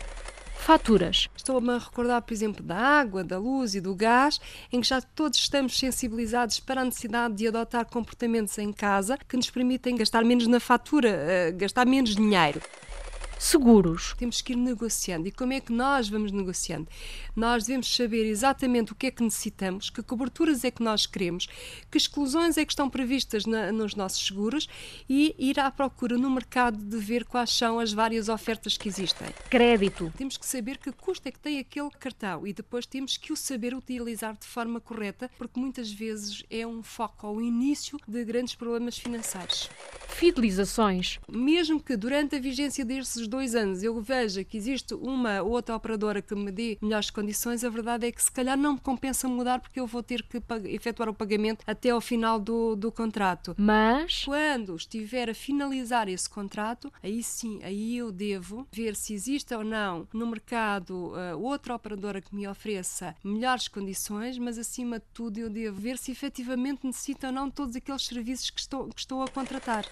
Faturas. 0.67 1.31
Estou-me 1.37 1.71
a 1.71 1.79
recordar, 1.79 2.21
por 2.23 2.35
exemplo, 2.35 2.61
da 2.61 2.77
água, 2.77 3.23
da 3.23 3.39
luz 3.39 3.77
e 3.77 3.81
do 3.81 3.95
gás, 3.95 4.41
em 4.73 4.81
que 4.81 4.89
já 4.89 5.01
todos 5.01 5.39
estamos 5.39 5.79
sensibilizados 5.79 6.59
para 6.59 6.81
a 6.81 6.85
necessidade 6.85 7.35
de 7.35 7.47
adotar 7.47 7.87
comportamentos 7.87 8.59
em 8.59 8.73
casa 8.73 9.17
que 9.29 9.37
nos 9.37 9.49
permitem 9.49 9.95
gastar 9.95 10.25
menos 10.25 10.49
na 10.49 10.59
fatura, 10.59 11.09
eh, 11.09 11.53
gastar 11.53 11.87
menos 11.87 12.17
dinheiro. 12.17 12.61
Seguros. 13.39 14.15
Temos 14.19 14.41
que 14.41 14.53
ir 14.55 14.57
negociando. 14.57 15.29
E 15.29 15.31
como 15.31 15.53
é 15.53 15.61
que 15.61 15.73
nós 15.73 16.09
vamos 16.09 16.33
negociando? 16.33 16.89
Nós 17.35 17.65
devemos 17.65 17.95
saber 17.95 18.25
exatamente 18.25 18.93
o 18.93 18.95
que 18.95 19.07
é 19.07 19.11
que 19.11 19.23
necessitamos, 19.23 19.91
que 19.91 20.03
coberturas 20.03 20.65
é 20.65 20.71
que 20.71 20.83
nós 20.83 21.07
queremos, 21.07 21.47
que 21.91 21.99
exclusões 21.99 22.57
é 22.57 22.65
que 22.65 22.73
estão 22.73 22.89
previstas 22.89 23.45
na- 23.45 23.71
nos 23.71 23.95
nossos 23.95 24.27
seguros 24.27 24.67
e 25.09 25.35
ir 25.39 25.61
à 25.61 25.71
procura 25.71 26.17
no 26.17 26.31
mercado 26.31 26.79
de 26.79 26.97
ver 26.97 27.25
quais 27.25 27.51
são 27.51 27.79
as 27.79 27.93
várias 27.93 28.29
ofertas 28.29 28.77
que 28.77 28.89
existem. 28.89 29.29
Crédito. 29.51 30.13
Temos 30.17 30.37
que 30.37 30.47
saber 30.47 30.79
que 30.79 30.91
custo 30.93 31.29
é 31.29 31.33
que 31.33 31.39
tem 31.39 31.59
aquele 31.59 31.91
cartão 31.91 32.47
e 32.47 32.53
depois 32.53 32.87
temos 32.87 33.17
que 33.17 33.33
o 33.33 33.37
saber 33.37 33.75
utilizar 33.75 34.35
de 34.37 34.47
forma 34.47 34.81
correta, 34.81 35.31
porque 35.37 35.61
muitas 35.61 35.93
vezes 35.93 36.43
é 36.51 36.67
um 36.67 36.83
foco 36.83 37.27
ao 37.27 37.41
início 37.41 37.99
de 38.09 38.25
grandes 38.25 38.55
problemas 38.55 38.97
financeiros. 38.99 39.69
Fidelizações. 40.17 41.21
Mesmo 41.31 41.79
que 41.79 41.95
durante 41.95 42.37
a 42.37 42.41
vigência 42.41 42.87
desses 42.87 43.29
dois 43.29 43.55
anos 43.55 43.83
eu 43.83 44.01
veja 44.01 44.43
que 44.43 44.57
existe 44.57 44.95
uma 44.95 45.43
ou 45.43 45.51
outra 45.51 45.77
operadora 45.77 46.23
que 46.23 46.35
me 46.35 46.51
dê 46.51 46.79
melhores 46.81 47.11
condições, 47.11 47.63
a 47.63 47.69
verdade 47.69 48.07
é 48.07 48.11
que 48.11 48.23
se 48.23 48.33
calhar 48.33 48.57
não 48.57 48.73
me 48.73 48.81
compensa 48.81 49.29
mudar 49.29 49.61
porque 49.61 49.79
eu 49.79 49.87
vou 49.87 50.03
ter 50.03 50.23
que 50.23 50.43
efetuar 50.71 51.11
o 51.11 51.15
pagamento 51.15 51.63
até 51.67 51.91
ao 51.91 52.01
final 52.01 52.41
do, 52.41 52.75
do 52.75 52.91
contrato. 52.91 53.55
Mas. 53.59 54.25
Quando 54.25 54.75
estiver 54.75 55.29
a 55.29 55.35
finalizar 55.35 56.09
esse 56.09 56.31
contrato, 56.31 56.91
aí 57.03 57.23
sim, 57.23 57.61
aí 57.63 57.99
eu 57.99 58.11
devo 58.11 58.67
ver 58.73 58.97
se 58.97 59.13
existe 59.13 59.55
ou 59.55 59.63
não 59.63 60.09
no 60.15 60.27
mercado 60.27 61.13
ah, 61.15 61.37
outra 61.37 61.75
operadora 61.75 62.23
que 62.23 62.35
me 62.35 62.49
ofereça 62.49 63.15
melhores 63.23 63.69
condições, 63.69 64.39
mas 64.39 64.57
acima 64.57 64.99
de 64.99 65.05
tudo 65.13 65.37
eu 65.37 65.51
devo 65.51 65.79
ver 65.79 65.99
se 65.99 66.11
efetivamente 66.11 66.87
necessita 66.87 67.27
ou 67.27 67.35
não 67.35 67.51
todos 67.51 67.77
aqueles 67.77 68.07
serviços 68.07 68.49
que 68.49 68.61
estou, 68.61 68.89
que 68.89 69.01
estou 69.01 69.23
a 69.23 69.29
contratar. 69.29 69.85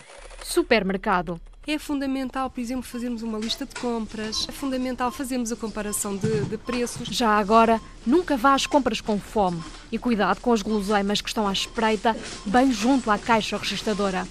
Supermercado. 0.42 1.40
É 1.66 1.78
fundamental, 1.78 2.50
por 2.50 2.60
exemplo, 2.60 2.82
fazermos 2.82 3.22
uma 3.22 3.38
lista 3.38 3.64
de 3.64 3.74
compras, 3.76 4.46
é 4.46 4.52
fundamental 4.52 5.10
fazermos 5.10 5.50
a 5.50 5.56
comparação 5.56 6.14
de, 6.14 6.44
de 6.44 6.58
preços. 6.58 7.08
Já 7.08 7.30
agora, 7.30 7.80
nunca 8.06 8.36
vá 8.36 8.52
às 8.52 8.66
compras 8.66 9.00
com 9.00 9.18
fome 9.18 9.62
e 9.90 9.98
cuidado 9.98 10.40
com 10.40 10.52
as 10.52 10.60
guloseimas 10.60 11.22
que 11.22 11.28
estão 11.28 11.48
à 11.48 11.52
espreita, 11.52 12.14
bem 12.44 12.70
junto 12.70 13.10
à 13.10 13.16
caixa 13.16 13.56
registradora. 13.56 14.26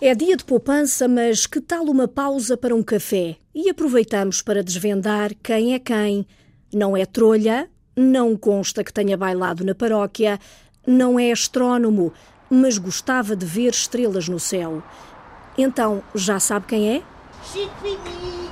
É 0.00 0.14
dia 0.14 0.36
de 0.36 0.44
poupança, 0.44 1.06
mas 1.06 1.46
que 1.46 1.60
tal 1.60 1.84
uma 1.84 2.06
pausa 2.06 2.56
para 2.56 2.74
um 2.74 2.82
café? 2.82 3.36
E 3.54 3.70
aproveitamos 3.70 4.42
para 4.42 4.62
desvendar 4.62 5.32
quem 5.42 5.72
é 5.72 5.78
quem. 5.78 6.26
Não 6.74 6.96
é 6.96 7.06
trolha, 7.06 7.70
não 7.96 8.36
consta 8.36 8.84
que 8.84 8.92
tenha 8.92 9.16
bailado 9.16 9.64
na 9.64 9.74
paróquia, 9.74 10.38
não 10.86 11.18
é 11.18 11.32
astrónomo, 11.32 12.12
mas 12.50 12.78
gostava 12.78 13.34
de 13.34 13.46
ver 13.46 13.70
estrelas 13.70 14.28
no 14.28 14.38
céu. 14.38 14.82
Então, 15.56 16.02
já 16.14 16.38
sabe 16.38 16.66
quem 16.66 16.96
é? 16.96 17.02
Chico 17.42 17.74
Fininho! 17.80 18.45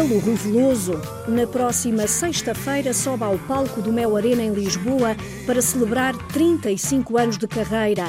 Chico 0.00 0.04
É 0.04 0.04
ele, 0.04 0.14
o 0.14 0.18
Rui 0.18 0.34
Veloso. 0.34 1.00
Na 1.28 1.46
próxima 1.46 2.06
sexta-feira 2.06 2.92
sobe 2.94 3.24
ao 3.24 3.38
palco 3.38 3.82
do 3.82 3.92
Mel 3.92 4.16
Arena 4.16 4.42
em 4.42 4.52
Lisboa 4.52 5.14
para 5.46 5.60
celebrar 5.60 6.16
35 6.28 7.18
anos 7.18 7.36
de 7.36 7.46
carreira. 7.46 8.04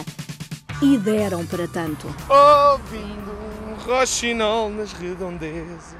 E 0.81 0.97
deram 0.97 1.45
para 1.45 1.67
tanto. 1.67 2.07
Ouvindo 2.29 3.31
um 3.67 3.73
roxinol 3.85 4.69
nas 4.69 4.93
redondezas. 4.93 5.95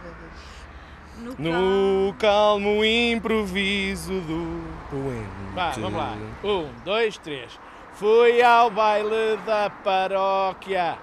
No 1.38 2.16
calmo 2.18 2.84
improviso 2.84 4.14
do 4.22 4.64
poema. 4.90 5.54
Vá, 5.54 5.72
vamos 5.72 5.94
lá. 5.94 6.18
Um, 6.44 6.68
dois, 6.84 7.18
três. 7.18 7.52
Fui 7.94 8.42
ao 8.42 8.72
baile 8.72 9.38
da 9.46 9.70
paróquia 9.70 10.98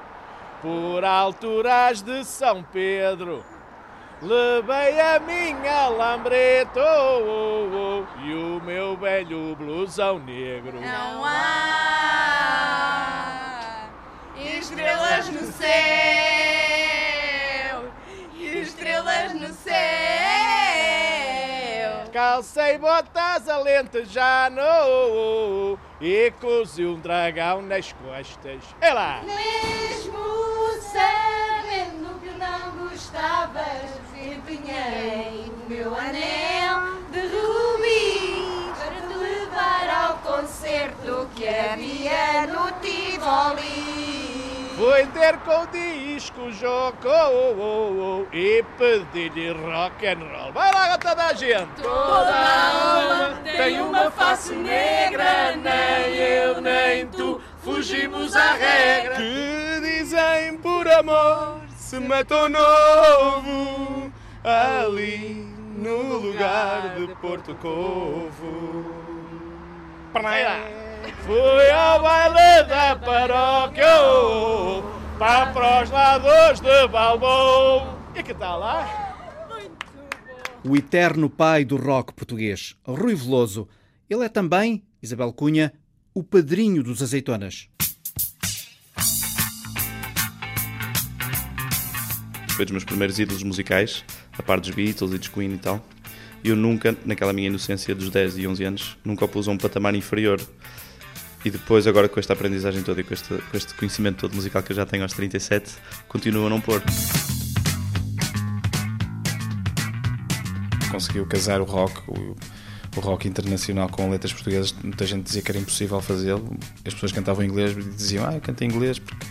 por 0.61 1.05
alturas 1.05 2.03
de 2.03 2.25
São 2.25 2.65
Pedro. 2.65 3.45
Levei 4.21 5.01
a 5.01 5.21
minha 5.21 5.89
lambreta 5.89 6.81
oh, 6.81 7.23
oh, 7.23 8.03
oh, 8.03 8.05
e 8.21 8.35
o 8.35 8.61
meu 8.61 8.97
velho 8.97 9.55
blusão 9.55 10.19
negro. 10.19 10.81
Não 10.81 11.25
há 11.25 12.29
estrelas 14.37 15.29
no 15.29 15.53
céu, 15.53 15.69
estrelas 18.35 19.35
no 19.35 19.53
céu. 19.53 19.79
Calcei 22.13 22.77
botas 22.77 23.49
alentejano 23.49 24.61
e 26.01 26.33
cozi 26.41 26.85
um 26.85 26.99
dragão 26.99 27.63
nas 27.63 27.93
costas. 27.93 28.65
É 28.81 28.93
lá! 28.93 29.23
Mesmo 29.23 30.19
sabendo 30.93 32.19
que 32.21 32.31
não 32.31 32.89
gostavas, 32.89 33.88
empenhei 34.49 35.53
o 35.53 35.69
meu 35.71 35.95
anel 35.95 36.99
de 37.13 37.21
rubi 37.21 38.73
para 38.79 39.01
te 39.07 39.15
levar 39.15 39.89
ao 40.07 40.17
concerto 40.19 41.29
que 41.35 41.47
havia 41.47 42.47
no 42.47 42.71
Tivoli. 42.81 44.09
Fui 44.77 45.07
ter 45.09 45.37
com 45.39 45.63
o 45.63 45.67
disco 45.67 46.51
Joco 46.53 47.09
oh, 47.09 48.25
oh, 48.31 48.35
e 48.35 48.65
pedi-lhe 48.79 49.51
rock 49.51 50.07
and 50.07 50.21
roll. 50.21 50.53
Vai 50.53 50.73
lá, 50.73 50.97
toda 50.97 51.27
a 51.27 51.35
gente! 51.35 51.83
Toda 51.83 52.33
alma 52.33 53.41
tem 53.45 53.81
uma 53.81 54.11
face 54.11 54.55
negra, 54.55 55.57
nem 55.57 56.17
eu 56.17 56.61
nem 56.61 57.07
tu 57.09 57.41
fugimos 57.59 58.37
à 58.37 58.53
regra. 58.53 59.17
Que 59.17 59.81
dizem 59.83 60.57
por 60.59 60.89
amor 60.89 61.61
se 61.77 61.99
matou 61.99 62.49
novo 62.49 64.08
ali 64.49 65.47
no 65.77 66.19
lugar 66.19 66.97
de 66.97 67.15
Porto 67.17 67.55
Covo. 67.57 68.85
Fui 71.25 71.71
ao 71.71 72.03
baile 72.03 72.69
da 72.69 72.97
paróquia 72.97 73.87
para, 75.19 75.53
para 75.53 75.85
os 75.85 75.91
lados 75.91 76.61
de 76.61 76.89
Balbou. 76.89 77.99
E 78.17 78.23
que 78.23 78.35
tal 78.35 78.61
lá? 78.61 79.09
O 80.65 80.77
eterno 80.77 81.29
pai 81.31 81.65
do 81.65 81.77
rock 81.77 82.13
português, 82.13 82.75
Rui 82.85 83.15
Veloso. 83.15 83.69
Ele 84.09 84.25
é 84.25 84.29
também, 84.29 84.83
Isabel 85.03 85.33
Cunha, 85.33 85.73
o 86.15 86.23
padrinho 86.23 86.83
dos 86.83 87.03
azeitonas. 87.03 87.69
Foi 92.57 92.65
dos 92.65 92.73
meus 92.73 92.85
primeiros 92.85 93.21
ídolos 93.21 93.45
musicais, 93.45 94.05
a 94.39 94.43
par 94.43 94.61
dos 94.61 94.71
Beatles 94.71 95.13
e 95.13 95.19
dos 95.19 95.29
Queen 95.29 95.55
e 95.55 95.59
tal. 95.59 95.85
Eu 96.45 96.55
nunca, 96.55 96.97
naquela 97.05 97.33
minha 97.33 97.49
inocência 97.49 97.95
dos 97.95 98.11
10 98.11 98.39
e 98.39 98.47
11 98.47 98.65
anos, 98.65 98.99
nunca 99.05 99.25
o 99.25 99.29
pus 99.29 99.49
a 99.49 99.51
um 99.51 99.59
patamar 99.59 99.95
inferior. 99.95 100.41
E 101.45 101.51
depois, 101.51 101.87
agora 101.87 102.09
com 102.09 102.19
esta 102.19 102.33
aprendizagem 102.33 102.83
toda 102.83 103.01
e 103.01 103.05
com 103.05 103.15
este, 103.15 103.29
com 103.29 103.57
este 103.57 103.75
conhecimento 103.75 104.19
todo 104.19 104.35
musical 104.35 104.63
que 104.63 104.73
eu 104.73 104.77
já 104.77 104.87
tenho 104.87 105.03
aos 105.03 105.13
37, 105.13 105.73
continuo 106.09 106.47
a 106.47 106.51
não 106.51 106.61
pôr. 106.61 106.83
Conseguiu 110.91 111.27
casar 111.27 111.61
o 111.61 111.65
rock, 111.65 112.01
o, 112.09 112.37
rock 113.01 113.29
internacional 113.29 113.89
com 113.89 114.11
letras 114.11 114.33
portuguesas. 114.33 114.75
Muita 114.83 115.07
gente 115.07 115.25
dizia 115.25 115.43
que 115.43 115.51
era 115.51 115.59
impossível 115.59 116.01
fazê-lo. 116.01 116.57
As 116.85 116.95
pessoas 116.95 117.13
cantavam 117.13 117.45
inglês 117.45 117.77
e 117.77 117.83
diziam, 117.83 118.27
ah, 118.27 118.35
eu 118.35 118.41
canto 118.41 118.65
inglês 118.65 118.99
porque 118.99 119.25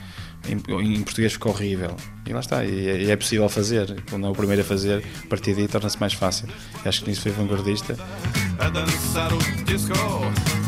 em, 0.48 0.98
em 0.98 1.04
português 1.04 1.34
ficou 1.34 1.52
horrível. 1.52 1.96
E 2.26 2.34
lá 2.34 2.40
está, 2.40 2.66
e 2.66 2.88
é, 2.88 3.02
e 3.04 3.12
é 3.12 3.16
possível 3.16 3.48
fazer. 3.50 4.04
Quando 4.10 4.28
é 4.28 4.30
o 4.30 4.34
primeiro 4.34 4.62
a 4.62 4.66
fazer, 4.66 5.04
a 5.24 5.28
partir 5.28 5.54
daí 5.54 5.68
torna-se 5.68 6.00
mais 6.00 6.14
fácil. 6.14 6.48
Acho 6.86 7.04
que 7.04 7.10
nisso 7.10 7.22
foi 7.22 7.32
vanguardista. 7.32 7.98
a 8.60 8.70
dançar 8.70 9.32
o 9.34 9.38
disco 9.66 9.94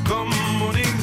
como 0.07 0.71
ninguém. 0.73 0.98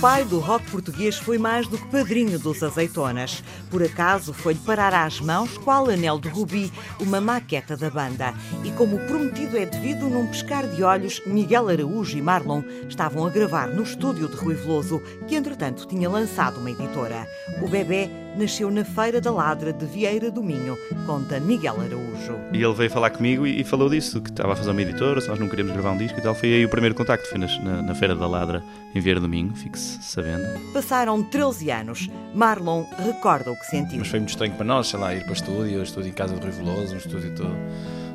Pai 0.00 0.24
do 0.24 0.38
rock 0.38 0.64
português 0.70 1.16
foi 1.16 1.36
mais 1.36 1.66
do 1.66 1.76
que 1.76 1.86
padrinho 1.88 2.38
dos 2.38 2.62
azeitonas. 2.62 3.44
Por 3.70 3.82
acaso 3.82 4.32
foi-lhe 4.32 4.58
parar 4.60 4.94
às 4.94 5.20
mãos, 5.20 5.58
qual 5.58 5.90
anel 5.90 6.18
de 6.18 6.26
rubi, 6.30 6.72
uma 6.98 7.20
maqueta 7.20 7.76
da 7.76 7.90
banda. 7.90 8.32
E 8.64 8.72
como 8.72 8.98
prometido 9.00 9.58
é 9.58 9.66
devido, 9.66 10.08
num 10.08 10.26
pescar 10.26 10.66
de 10.66 10.82
olhos, 10.82 11.20
Miguel 11.26 11.68
Araújo 11.68 12.16
e 12.16 12.22
Marlon 12.22 12.62
estavam 12.88 13.26
a 13.26 13.28
gravar 13.28 13.66
no 13.66 13.82
estúdio 13.82 14.26
de 14.26 14.36
Rui 14.36 14.54
Veloso, 14.54 15.02
que 15.28 15.34
entretanto 15.34 15.86
tinha 15.86 16.08
lançado 16.08 16.60
uma 16.60 16.70
editora. 16.70 17.28
O 17.60 17.68
bebê 17.68 18.08
nasceu 18.36 18.70
na 18.70 18.84
Feira 18.84 19.20
da 19.20 19.30
Ladra 19.30 19.72
de 19.72 19.84
Vieira 19.86 20.30
do 20.30 20.42
Minho, 20.42 20.76
conta 21.06 21.40
Miguel 21.40 21.80
Araújo. 21.80 22.38
E 22.52 22.62
ele 22.62 22.74
veio 22.74 22.90
falar 22.90 23.10
comigo 23.10 23.46
e, 23.46 23.60
e 23.60 23.64
falou 23.64 23.88
disso, 23.88 24.20
que 24.20 24.30
estava 24.30 24.52
a 24.52 24.56
fazer 24.56 24.70
uma 24.70 24.82
editora, 24.82 25.20
se 25.20 25.28
nós 25.28 25.38
não 25.38 25.48
queríamos 25.48 25.72
gravar 25.72 25.92
um 25.92 25.96
disco 25.96 26.18
e 26.18 26.22
tal. 26.22 26.34
Foi 26.34 26.52
aí 26.52 26.64
o 26.64 26.68
primeiro 26.68 26.94
contacto, 26.94 27.28
foi 27.28 27.38
na, 27.38 27.82
na 27.82 27.94
Feira 27.94 28.14
da 28.14 28.26
Ladra, 28.26 28.62
em 28.94 29.00
Vieira 29.00 29.20
do 29.20 29.28
Minho, 29.28 29.54
fique-se 29.54 30.02
sabendo. 30.02 30.44
Passaram 30.72 31.22
13 31.22 31.70
anos. 31.70 32.08
Marlon 32.34 32.84
recorda 32.98 33.50
o 33.50 33.56
que 33.56 33.66
sentiu. 33.66 33.98
Mas 33.98 34.08
foi 34.08 34.20
muito 34.20 34.30
estranho 34.30 34.54
para 34.54 34.64
nós, 34.64 34.88
sei 34.88 34.98
lá, 34.98 35.14
ir 35.14 35.22
para 35.22 35.30
o 35.30 35.34
estúdio, 35.34 35.82
estúdio 35.82 36.10
em 36.10 36.14
casa 36.14 36.34
do 36.34 36.40
Rui 36.40 36.50
Veloso, 36.50 36.94
um 36.94 36.98
estúdio 36.98 37.34
todo, 37.34 37.56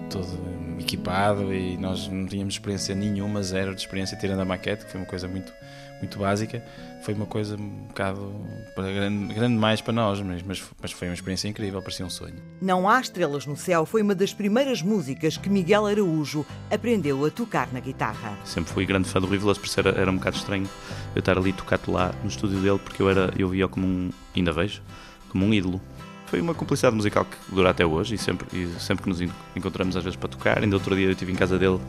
todo 0.09 0.64
equipado 0.85 1.53
e 1.53 1.75
nós 1.77 2.07
não 2.07 2.25
tínhamos 2.25 2.53
experiência 2.53 2.95
nenhuma, 2.95 3.41
zero 3.41 3.73
de 3.73 3.81
experiência, 3.81 4.15
tirando 4.17 4.39
a 4.39 4.45
maquete, 4.45 4.85
que 4.85 4.91
foi 4.91 5.01
uma 5.01 5.07
coisa 5.07 5.27
muito, 5.27 5.51
muito 5.99 6.19
básica. 6.19 6.63
Foi 7.01 7.13
uma 7.13 7.25
coisa 7.25 7.55
um 7.55 7.87
bocado 7.87 8.33
para 8.73 8.91
grande, 8.91 9.33
grande 9.33 9.55
mais 9.55 9.81
para 9.81 9.93
nós, 9.93 10.21
mas, 10.21 10.43
mas, 10.43 10.91
foi 10.91 11.07
uma 11.07 11.13
experiência 11.13 11.47
incrível, 11.47 11.81
parecia 11.81 12.05
um 12.05 12.09
sonho. 12.09 12.35
Não 12.61 12.89
há 12.89 12.99
estrelas 12.99 13.45
no 13.45 13.55
céu 13.55 13.85
foi 13.85 14.01
uma 14.01 14.15
das 14.15 14.33
primeiras 14.33 14.81
músicas 14.81 15.37
que 15.37 15.49
Miguel 15.49 15.85
Araújo 15.85 16.45
aprendeu 16.71 17.23
a 17.25 17.29
tocar 17.29 17.71
na 17.71 17.79
guitarra. 17.79 18.37
Sempre 18.43 18.71
fui 18.73 18.85
grande 18.85 19.07
fã 19.07 19.19
do 19.19 19.27
Rui 19.27 19.37
Veloso, 19.37 19.59
por 19.59 19.67
isso 19.67 19.79
era, 19.79 19.89
era 19.91 20.09
um 20.09 20.15
bocado 20.15 20.37
estranho 20.37 20.67
eu 21.15 21.19
estar 21.19 21.37
ali 21.37 21.53
tocado 21.53 21.91
lá 21.91 22.13
no 22.23 22.29
estúdio 22.29 22.59
dele, 22.59 22.79
porque 22.79 23.01
eu, 23.01 23.09
era, 23.09 23.31
eu 23.37 23.49
via-o 23.49 23.69
como 23.69 23.85
um, 23.85 24.09
ainda 24.35 24.51
vejo, 24.51 24.81
como 25.29 25.45
um 25.45 25.53
ídolo. 25.53 25.81
Foi 26.27 26.41
uma 26.41 26.53
cumplicidade 26.53 26.95
musical 26.95 27.23
que 27.25 27.37
dura 27.53 27.69
até 27.69 27.85
hoje 27.85 28.15
e 28.15 28.17
sempre, 28.17 28.47
e 28.51 28.67
sempre 28.79 29.03
que 29.03 29.09
nos 29.09 29.21
en- 29.21 29.29
encontramos 29.55 29.95
às 29.95 30.03
vezes 30.03 30.17
para 30.17 30.29
tocar. 30.29 30.61
Ainda 30.63 30.75
outro 30.75 30.95
dia 30.95 31.05
eu 31.05 31.11
estive 31.11 31.31
em 31.31 31.35
casa 31.35 31.57
dele 31.59 31.79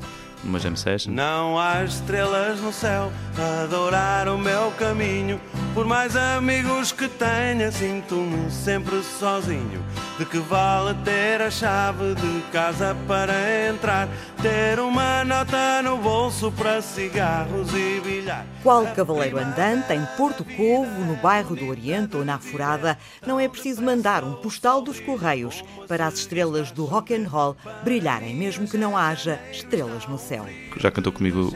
numa 0.44 0.58
jam 0.58 0.76
session. 0.76 1.12
Não 1.12 1.58
há 1.58 1.82
estrelas 1.82 2.60
no 2.60 2.72
céu 2.72 3.10
a 3.38 3.62
adorar 3.62 4.28
o 4.28 4.36
meu 4.38 4.70
caminho. 4.78 5.40
Por 5.72 5.86
mais 5.86 6.14
amigos 6.16 6.92
que 6.92 7.08
tenha, 7.08 7.72
sinto-me 7.72 8.50
sempre 8.50 9.02
sozinho. 9.02 9.82
De 10.18 10.24
que 10.24 10.38
vale 10.38 10.94
ter 11.04 11.42
a 11.42 11.50
chave 11.50 12.14
de 12.14 12.40
casa 12.50 12.96
para 13.06 13.34
entrar? 13.68 14.08
Ter 14.40 14.80
uma 14.80 15.22
nota 15.24 15.82
no 15.82 15.98
bolso 15.98 16.50
para 16.52 16.80
cigarros 16.80 17.68
e 17.74 18.00
bilhar. 18.00 18.46
Qual 18.62 18.86
cavaleiro 18.94 19.36
andante 19.38 19.92
em 19.92 20.02
Porto 20.16 20.42
Covo, 20.42 21.04
no 21.04 21.16
bairro 21.16 21.54
do 21.54 21.66
Oriente 21.68 22.16
ou 22.16 22.24
na 22.24 22.38
Furada, 22.38 22.96
não 23.26 23.38
é 23.38 23.46
preciso 23.46 23.82
mandar 23.82 24.24
um 24.24 24.32
postal 24.36 24.80
dos 24.80 24.98
Correios 25.00 25.62
para 25.86 26.06
as 26.06 26.14
estrelas 26.14 26.70
do 26.72 26.86
rock 26.86 27.14
and 27.14 27.28
roll 27.28 27.54
brilharem, 27.84 28.34
mesmo 28.34 28.66
que 28.66 28.78
não 28.78 28.96
haja 28.96 29.38
estrelas 29.52 30.06
no 30.06 30.18
céu. 30.18 30.46
Já 30.78 30.90
cantou 30.90 31.12
comigo 31.12 31.54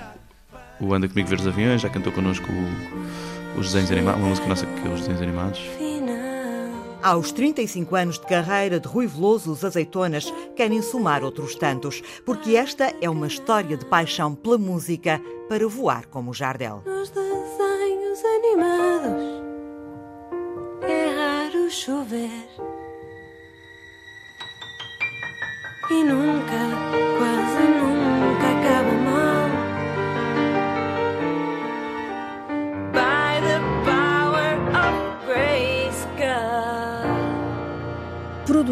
o 0.79 0.93
Anda 0.93 1.09
Comigo 1.09 1.29
Ver 1.31 1.41
os 1.41 1.47
Aviões, 1.47 1.81
já 1.81 1.89
cantou 1.89 2.13
connosco 2.13 2.47
o- 2.53 3.59
os 3.59 3.69
desenhos 3.69 3.91
animados, 3.91 4.21
uma 4.21 4.29
música 4.29 4.47
nossa 4.47 4.67
que 4.67 4.87
é 4.87 4.91
os 4.91 5.01
desenhos 5.01 5.23
animados. 5.23 5.61
Aos 7.03 7.33
35 7.33 7.97
anos 7.97 8.19
de 8.19 8.27
carreira 8.27 8.79
de 8.79 8.87
Rui 8.87 9.07
Veloso, 9.07 9.51
os 9.51 9.65
azeitonas 9.65 10.31
querem 10.55 10.83
somar 10.83 11.25
outros 11.25 11.55
tantos, 11.55 12.03
porque 12.27 12.57
esta 12.57 12.95
é 13.01 13.09
uma 13.09 13.27
história 13.27 13.75
de 13.75 13.87
paixão 13.87 14.35
pela 14.35 14.59
música 14.59 15.19
para 15.49 15.67
voar 15.67 16.07
como 16.07 16.31
o 16.31 16.35
Jardel. 16.35 16.83
Nos 16.85 17.09
desenhos 17.09 18.23
animados 18.23 18.80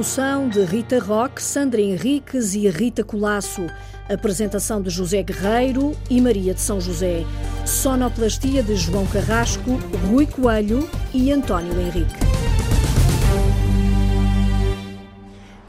produção 0.09 0.49
de 0.49 0.65
Rita 0.65 0.99
Roque, 0.99 1.43
Sandra 1.43 1.83
Henriques 1.83 2.55
e 2.55 2.67
Rita 2.71 3.05
Colasso. 3.05 3.67
Apresentação 4.09 4.81
de 4.81 4.89
José 4.89 5.23
Guerreiro 5.23 5.95
e 6.09 6.19
Maria 6.19 6.55
de 6.55 6.63
São 6.63 6.81
José. 6.81 7.27
Sonoplastia 7.67 8.63
de 8.63 8.75
João 8.75 9.07
Carrasco, 9.07 9.73
Rui 10.09 10.27
Coelho 10.27 10.89
e 11.13 11.31
António 11.31 11.79
Henrique. 11.79 12.15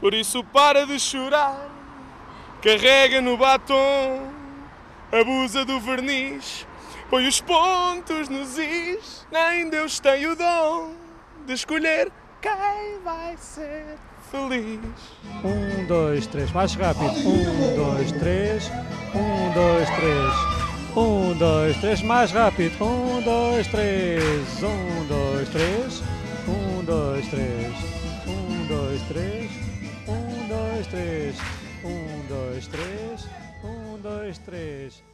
Por 0.00 0.14
isso 0.14 0.42
para 0.44 0.86
de 0.86 0.98
chorar, 0.98 1.68
carrega 2.62 3.20
no 3.20 3.36
batom, 3.36 4.22
abusa 5.12 5.66
do 5.66 5.78
verniz, 5.80 6.66
põe 7.10 7.28
os 7.28 7.42
pontos 7.42 8.30
nos 8.30 8.56
is, 8.56 9.26
nem 9.30 9.68
Deus 9.68 10.00
tem 10.00 10.26
o 10.26 10.34
dom 10.34 10.94
de 11.46 11.52
escolher 11.52 12.10
quem 12.40 13.00
vai 13.04 13.36
ser 13.36 13.98
feliz. 14.30 14.80
Um, 15.44 15.86
dois, 15.86 16.26
três, 16.26 16.50
mais 16.52 16.74
rápido. 16.74 17.10
Um, 17.26 17.76
dois, 17.76 18.12
três. 18.12 18.70
Um, 19.14 19.52
dois, 19.52 19.88
três. 19.90 20.60
Um, 20.96 21.36
dois, 21.36 21.76
três, 21.78 22.02
mais 22.02 22.30
rápido. 22.30 22.84
Um, 22.84 23.22
dois, 23.22 23.66
três. 23.68 24.62
Um, 24.62 25.06
dois, 25.06 25.48
três. 25.48 26.02
Um, 26.48 26.84
dois, 26.84 27.26
três. 27.28 27.72
Um, 28.26 28.66
dois, 28.66 29.02
três. 29.08 29.50
Um, 30.08 30.48
dois, 30.48 30.86
três. 30.86 31.36
Um, 31.84 32.26
dois, 32.28 32.66
três. 32.66 33.28
Um, 33.64 34.00
dois, 34.00 34.38
três. 34.38 35.09